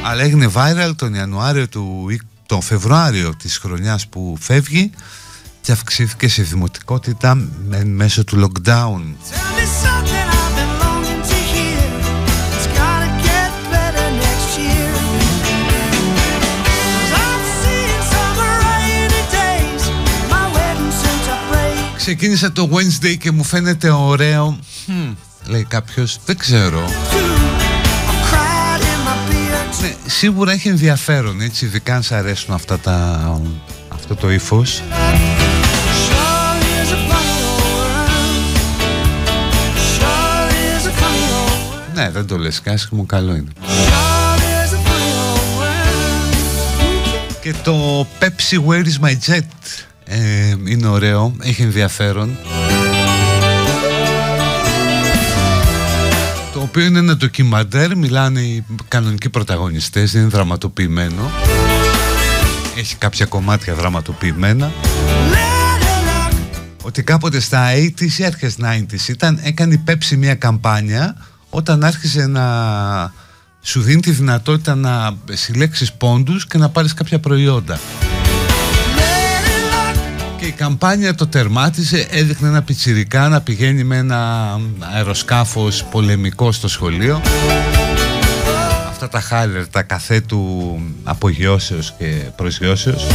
αλλά 0.04 0.22
έγινε 0.22 0.50
viral 0.54 0.92
τον 0.96 1.14
Ιανουάριο 1.14 1.68
του 1.68 2.06
τον 2.46 2.62
Φεβρουάριο 2.62 3.36
της 3.36 3.58
χρονιάς 3.58 4.06
που 4.06 4.36
φεύγει 4.40 4.90
και 5.60 5.72
αυξήθηκε 5.72 6.28
σε 6.28 6.42
δημοτικότητα 6.42 7.34
μέσω 7.84 8.24
του 8.24 8.50
lockdown. 8.64 9.00
Ξεκίνησα 21.96 22.52
το 22.52 22.70
Wednesday 22.72 23.16
και 23.18 23.30
μου 23.30 23.44
φαίνεται 23.44 23.90
ωραίο. 23.90 24.58
Hm, 24.86 25.14
Λέει 25.46 25.64
κάποιος, 25.64 26.18
δεν 26.24 26.36
ξέρω. 26.36 26.80
Ναι, 26.80 27.25
σίγουρα 30.06 30.52
έχει 30.52 30.68
ενδιαφέρον 30.68 31.40
έτσι, 31.40 31.64
ειδικά 31.64 31.94
αν 31.94 32.02
σ' 32.02 32.12
αρέσουν 32.12 32.54
αυτά 32.54 32.78
τα, 32.78 33.40
αυτό 33.88 34.14
το 34.14 34.30
ύφος. 34.30 34.82
Ναι, 41.94 42.10
δεν 42.10 42.26
το 42.26 42.38
λες 42.38 42.62
μου 42.90 43.06
καλό 43.06 43.34
είναι. 43.34 43.50
Και 47.42 47.54
το 47.62 48.06
Pepsi 48.20 48.64
Where 48.66 48.84
is 48.84 49.08
my 49.08 49.14
jet; 49.26 49.40
Ε, 50.04 50.54
είναι 50.66 50.86
ωραίο, 50.86 51.36
έχει 51.42 51.62
ενδιαφέρον. 51.62 52.38
Οποίο 56.76 56.88
είναι 56.88 56.98
ένα 56.98 57.16
ντοκιμαντέρ, 57.16 57.96
μιλάνε 57.96 58.40
οι 58.40 58.64
κανονικοί 58.88 59.30
πρωταγωνιστές, 59.30 60.12
είναι 60.12 60.26
δραματοποιημένο. 60.26 61.30
Έχει 62.76 62.96
κάποια 62.96 63.26
κομμάτια 63.26 63.74
δραματοποιημένα. 63.74 64.72
Ότι 66.82 67.02
κάποτε 67.02 67.40
στα 67.40 67.68
80s 67.72 68.18
ή 68.18 68.24
αρχές 68.24 68.56
90s 68.60 69.08
ήταν, 69.08 69.40
έκανε 69.42 69.74
η 69.74 69.82
Pepsi 69.86 70.16
μια 70.16 70.34
καμπάνια 70.34 71.16
όταν 71.50 71.84
άρχισε 71.84 72.26
να 72.26 72.44
σου 73.62 73.80
δίνει 73.80 74.00
τη 74.00 74.10
δυνατότητα 74.10 74.74
να 74.74 75.16
συλλέξεις 75.32 75.92
πόντους 75.92 76.46
και 76.46 76.58
να 76.58 76.68
πάρεις 76.68 76.94
κάποια 76.94 77.18
προϊόντα 77.18 77.80
η 80.46 80.50
καμπάνια 80.50 81.14
το 81.14 81.26
τερμάτισε, 81.26 82.06
έδειχνε 82.10 82.48
ένα 82.48 82.62
πιτσιρικά 82.62 83.28
να 83.28 83.40
πηγαίνει 83.40 83.84
με 83.84 83.96
ένα 83.96 84.50
αεροσκάφος 84.94 85.84
πολεμικό 85.84 86.52
στο 86.52 86.68
σχολείο. 86.68 87.20
Αυτά 88.88 89.08
τα 89.08 89.20
χάλερ, 89.20 89.68
τα 89.68 89.82
καθέτου 89.82 90.40
απογειώσεως 91.02 91.94
και 91.98 92.04
προσγειώσεως. 92.36 93.06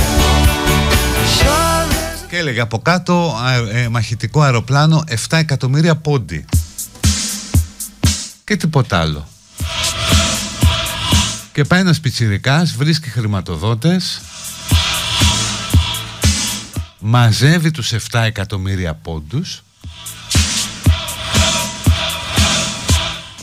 Και 2.29 2.37
έλεγε 2.37 2.59
από 2.59 2.79
κάτω 2.79 3.35
ε, 3.71 3.87
μαχητικό 3.87 4.41
αεροπλάνο 4.41 5.03
7 5.29 5.37
εκατομμύρια 5.37 5.95
πόντι. 5.95 6.45
Και 8.43 8.55
τίποτα 8.55 8.99
άλλο. 8.99 9.27
Και 11.53 11.63
πάει 11.63 11.79
ένας 11.79 11.99
πιτσιρικάς, 11.99 12.75
βρίσκει 12.75 13.09
χρηματοδότες 13.09 14.21
μαζεύει 17.01 17.71
τους 17.71 17.93
7 18.11 18.19
εκατομμύρια 18.25 18.93
πόντους 18.93 19.63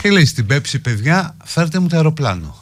και 0.02 0.10
λέει 0.10 0.24
στην 0.24 0.46
Πέψη 0.46 0.78
παιδιά 0.78 1.36
φέρτε 1.44 1.78
μου 1.78 1.88
το 1.88 1.96
αεροπλάνο 1.96 2.56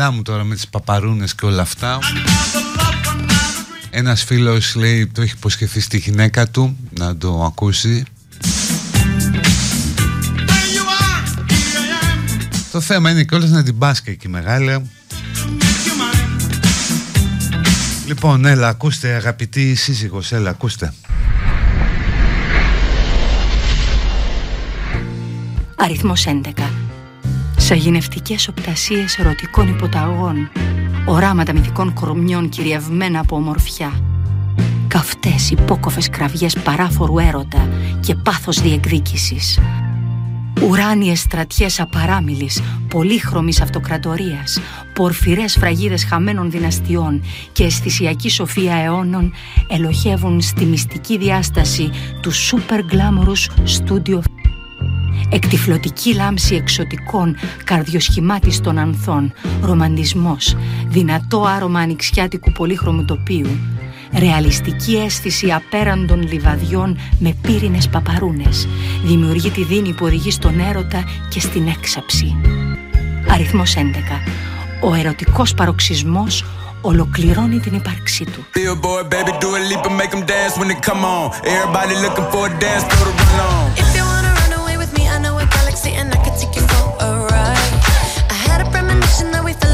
τον 0.00 0.08
μπελά 0.08 0.18
μου 0.18 0.22
τώρα 0.22 0.44
με 0.44 0.54
τις 0.54 0.68
παπαρούνες 0.68 1.34
και 1.34 1.46
όλα 1.46 1.62
αυτά. 1.62 1.98
Ένας 3.90 4.24
φίλος 4.24 4.74
λέει 4.74 5.06
το 5.06 5.22
έχει 5.22 5.32
υποσχεθεί 5.36 5.80
στη 5.80 5.98
γυναίκα 5.98 6.48
του 6.48 6.76
να 6.98 7.16
το 7.16 7.44
ακούσει. 7.44 8.04
Το 12.72 12.80
θέμα 12.80 13.10
είναι 13.10 13.24
κιόλας 13.24 13.50
να 13.50 13.62
την 13.62 13.78
πάσκε 13.78 14.10
εκεί 14.10 14.28
μεγάλη. 14.28 14.90
Λοιπόν, 18.06 18.44
έλα, 18.44 18.68
ακούστε 18.68 19.14
αγαπητοί 19.14 19.74
σύζυγος, 19.74 20.32
έλα, 20.32 20.50
ακούστε. 20.50 20.94
Αριθμός 25.76 26.24
11 26.26 26.79
Σαγηνευτικές 27.70 28.48
οπτασίες 28.48 29.18
ερωτικών 29.18 29.68
υποταγών 29.68 30.50
Οράματα 31.06 31.52
μυθικών 31.52 31.92
κορμιών 31.92 32.48
κυριευμένα 32.48 33.20
από 33.20 33.36
ομορφιά 33.36 33.92
Καυτές 34.88 35.50
υπόκοφες 35.50 36.08
κραυγές 36.08 36.56
παράφορου 36.64 37.18
έρωτα 37.18 37.68
και 38.00 38.14
πάθος 38.14 38.60
διεκδίκησης 38.60 39.58
Ουράνιες 40.68 41.20
στρατιές 41.20 41.80
απαράμιλης, 41.80 42.62
πολύχρωμης 42.88 43.60
αυτοκρατορίας, 43.60 44.60
πορφυρές 44.94 45.56
φραγίδες 45.56 46.04
χαμένων 46.04 46.50
δυναστιών 46.50 47.22
και 47.52 47.64
αισθησιακή 47.64 48.30
σοφία 48.30 48.74
αιώνων 48.74 49.32
ελοχεύουν 49.68 50.40
στη 50.40 50.64
μυστική 50.64 51.18
διάσταση 51.18 51.90
του 52.20 52.32
super 52.32 52.78
glamorous 52.78 53.66
studio 53.78 54.20
Εκτιφλωτική 55.28 56.14
λάμψη 56.14 56.54
εξωτικών, 56.54 57.36
καρδιοσχημάτιστων 57.64 58.78
ανθών, 58.78 59.32
ρομαντισμός, 59.62 60.56
δυνατό 60.88 61.44
άρωμα 61.44 61.80
ανοιξιάτικου 61.80 62.52
πολύχρωμου 62.52 63.04
τοπίου, 63.04 63.50
ρεαλιστική 64.18 64.96
αίσθηση 64.96 65.52
απέραντων 65.52 66.22
λιβαδιών 66.22 66.98
με 67.18 67.36
πύρινες 67.42 67.88
παπαρούνες, 67.88 68.68
δημιουργεί 69.04 69.50
τη 69.50 69.64
δίνη 69.64 69.92
που 69.92 70.04
οδηγεί 70.04 70.30
στον 70.30 70.60
έρωτα 70.60 71.04
και 71.28 71.40
στην 71.40 71.68
έξαψη. 71.68 72.36
Αριθμός 73.28 73.74
11. 73.76 73.80
Ο 74.82 74.94
ερωτικός 74.94 75.54
παροξισμός 75.54 76.44
ολοκληρώνει 76.80 77.58
την 77.58 77.74
ύπαρξή 77.74 78.24
του. 78.24 78.46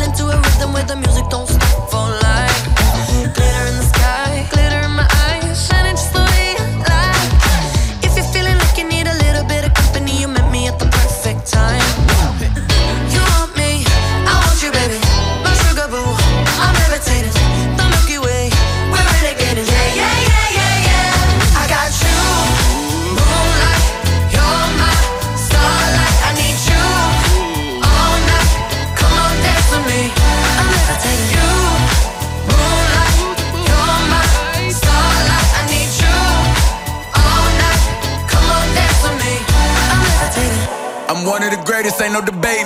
into 0.05 0.25
a 0.29 0.37
rhythm 0.37 0.73
with 0.73 0.87
the 0.89 0.97
music 0.97 1.29
don't 1.31 1.56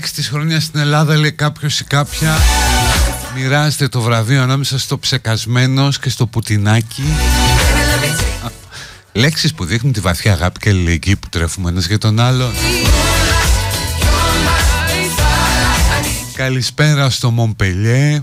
λέξη 0.00 0.14
της 0.14 0.64
στην 0.64 0.80
Ελλάδα 0.80 1.16
λέει 1.16 1.32
κάποιος 1.32 1.80
ή 1.80 1.84
κάποια 1.84 2.38
Μοιράζεται 3.34 3.88
το 3.88 4.00
βραβείο 4.00 4.42
ανάμεσα 4.42 4.78
στο 4.78 4.98
ψεκασμένος 4.98 5.98
και 5.98 6.08
στο 6.10 6.26
πουτινάκι. 6.26 7.02
Λέξει 7.02 8.22
Λέξεις 9.12 9.54
που 9.54 9.64
δείχνουν 9.64 9.92
τη 9.92 10.00
βαθιά 10.00 10.32
αγάπη 10.32 10.60
και 10.60 10.68
αλληλεγγύη 10.68 11.16
που 11.16 11.28
τρέφουμε 11.28 11.70
ένας 11.70 11.86
για 11.86 11.98
τον 11.98 12.20
άλλον. 12.20 12.52
Καλησπέρα 16.34 17.10
στο 17.10 17.30
Μομπελιέ. 17.30 18.22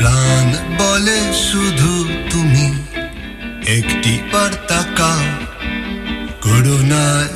প্রাণ 0.00 0.48
বলে 0.78 1.18
শুধু 1.48 1.92
তুমি 2.30 2.66
একটি 3.76 4.12
বার্তাকা 4.32 5.12
করুণায় 6.44 7.30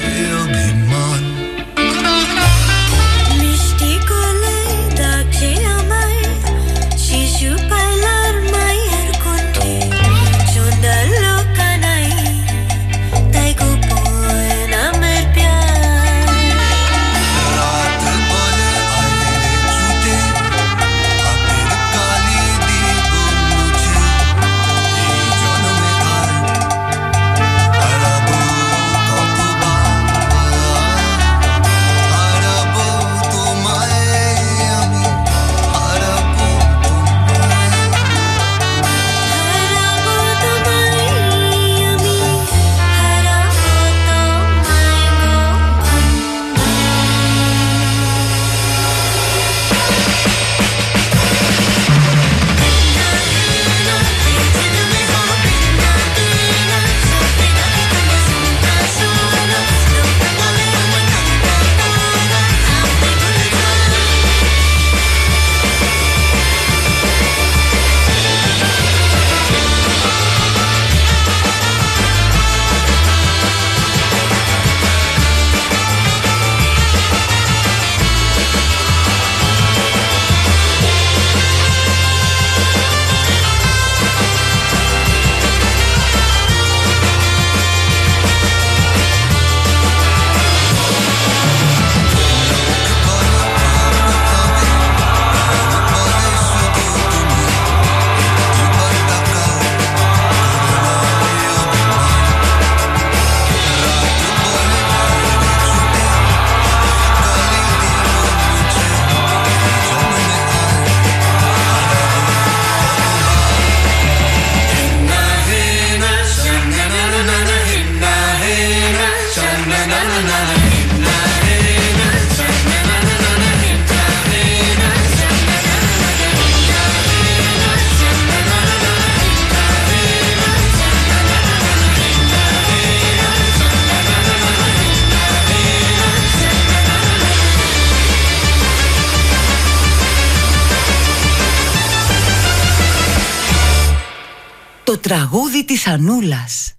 της 145.85 145.93
Ανούλας 145.93 146.75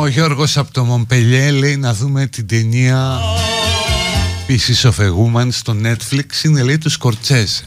Ο 0.00 0.06
Γιώργος 0.06 0.56
από 0.56 0.72
το 0.72 0.84
Μομπελιέ 0.84 1.50
λέει 1.50 1.76
να 1.76 1.94
δούμε 1.94 2.26
την 2.26 2.46
ταινία 2.46 3.18
Pieces 4.48 4.90
of 4.90 4.94
a 4.98 5.08
Woman 5.08 5.48
στο 5.50 5.76
Netflix. 5.82 6.44
Είναι 6.44 6.62
λέει 6.62 6.78
του 6.78 6.90
Σκορτσέζε. 6.90 7.64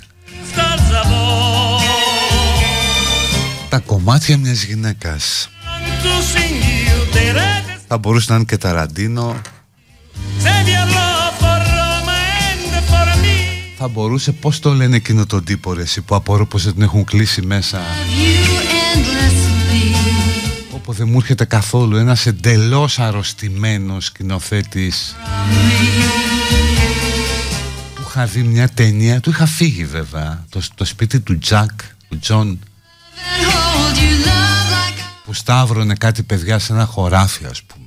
Τα 3.70 3.80
κομμάτια 3.80 4.38
μιας 4.38 4.64
γυναίκας. 4.64 5.50
Θα 7.88 7.98
μπορούσε 7.98 8.26
να 8.30 8.36
είναι 8.36 8.46
και 8.46 8.58
Ταραντίνο 8.58 9.42
Θα 13.86 13.94
μπορούσε 13.94 14.32
πώς 14.32 14.60
το 14.60 14.74
λένε 14.74 14.96
εκείνο 14.96 15.26
τον 15.26 15.44
τύπο 15.44 15.74
ρε 15.74 15.82
εσύ 15.82 16.02
που 16.02 16.16
απορώ 16.16 16.46
πως 16.46 16.64
δεν 16.64 16.74
τον 16.74 16.82
έχουν 16.82 17.04
κλείσει 17.04 17.42
μέσα; 17.42 17.80
Όπου 20.72 20.94
δεν 20.94 21.08
μου 21.08 21.18
έρχεται 21.18 21.46
καθόλου 21.46 21.96
ένας 21.96 22.26
εντελώς 22.26 23.00
αρρωστημένος 23.00 24.06
σκηνοθέτης. 24.06 25.16
Που 27.96 28.02
είχα 28.08 28.26
δει 28.26 28.44
μια 28.44 28.70
ταινία, 28.70 29.20
του 29.20 29.30
είχα 29.30 29.46
φύγει 29.46 29.86
βέβαια 29.86 30.46
Το, 30.50 30.62
το 30.76 30.86
σπίτι 30.86 31.20
του 31.20 31.38
Τζακ, 31.38 31.72
του 32.10 32.20
Τζον 32.20 32.60
Που 35.26 35.34
σταύρωνε 35.34 35.96
κάτι 35.96 36.24
παιδιά 36.24 36.60
σε 36.60 36.74
ένα 36.74 36.86
χωράφι 36.86 37.46
ας 37.46 37.64
πούμε 37.64 37.85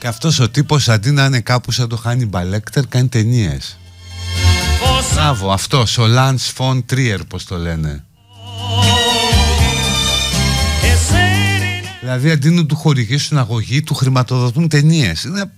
Και 0.00 0.06
αυτός 0.06 0.38
ο 0.38 0.48
τύπος 0.48 0.88
αντί 0.88 1.10
να 1.10 1.24
είναι 1.24 1.40
κάπου 1.40 1.72
σαν 1.72 1.88
το 1.88 1.96
Χάνι 1.96 2.26
Μπαλέκτερ 2.26 2.86
κάνει 2.86 3.08
ταινίες 3.08 3.78
Μπράβο, 5.14 5.52
αυτός 5.52 5.98
ο 5.98 6.06
Λάνς 6.06 6.48
Φον 6.48 6.84
Τρίερ 6.84 7.24
πως 7.24 7.44
το 7.44 7.56
λένε 7.56 8.04
Δηλαδή 12.00 12.30
αντί 12.30 12.50
να 12.50 12.66
του 12.66 12.76
χορηγήσουν 12.76 13.38
αγωγή, 13.38 13.82
του 13.82 13.94
χρηματοδοτούν 13.94 14.68
ταινίες. 14.68 15.24
Είναι... 15.24 15.50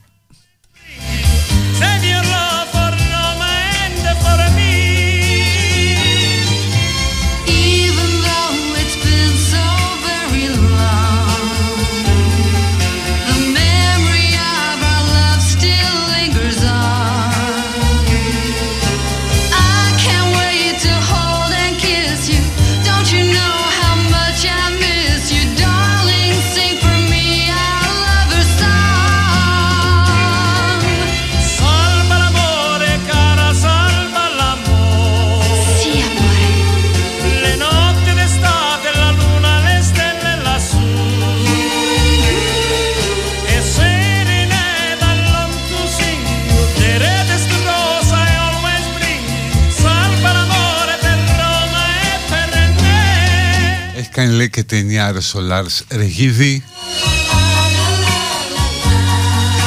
Έχει 54.42 54.50
κάνει 54.50 54.66
λέει 54.66 54.66
και 54.66 54.76
ταινία 54.76 55.12
ρε 55.12 55.20
Σολάρς 55.20 55.84
Ρεγίδη 55.88 56.62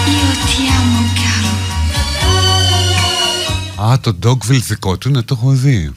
Io 0.08 0.32
ti 0.50 0.64
amo, 0.78 1.02
caro. 1.20 1.52
Α, 3.90 4.00
το 4.00 4.18
Dogville 4.24 4.62
δικό 4.68 4.98
του, 4.98 5.10
ναι 5.10 5.22
το 5.22 5.36
έχω 5.40 5.52
δει 5.52 5.94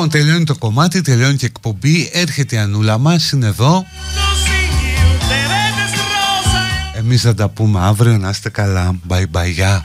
Λοιπόν 0.00 0.20
τελειώνει 0.20 0.44
το 0.44 0.56
κομμάτι, 0.56 1.00
τελειώνει 1.00 1.36
και 1.36 1.44
η 1.44 1.48
εκπομπή. 1.54 2.10
Έρχεται 2.12 2.56
η 2.56 2.58
Ανούλα 2.58 2.98
μας, 2.98 3.30
είναι 3.30 3.46
εδώ. 3.46 3.84
To 3.84 4.20
sing 4.44 4.72
you, 4.84 5.30
the 5.30 5.40
reddest 5.50 5.96
rose 5.96 6.96
I 6.96 6.98
Εμείς 6.98 7.22
θα 7.22 7.34
τα 7.34 7.48
πούμε 7.48 7.80
αύριο, 7.80 8.18
να 8.18 8.28
είστε 8.28 8.48
καλά. 8.48 8.98
Bye 9.08 9.24
bye, 9.32 9.50
γεια 9.50 9.84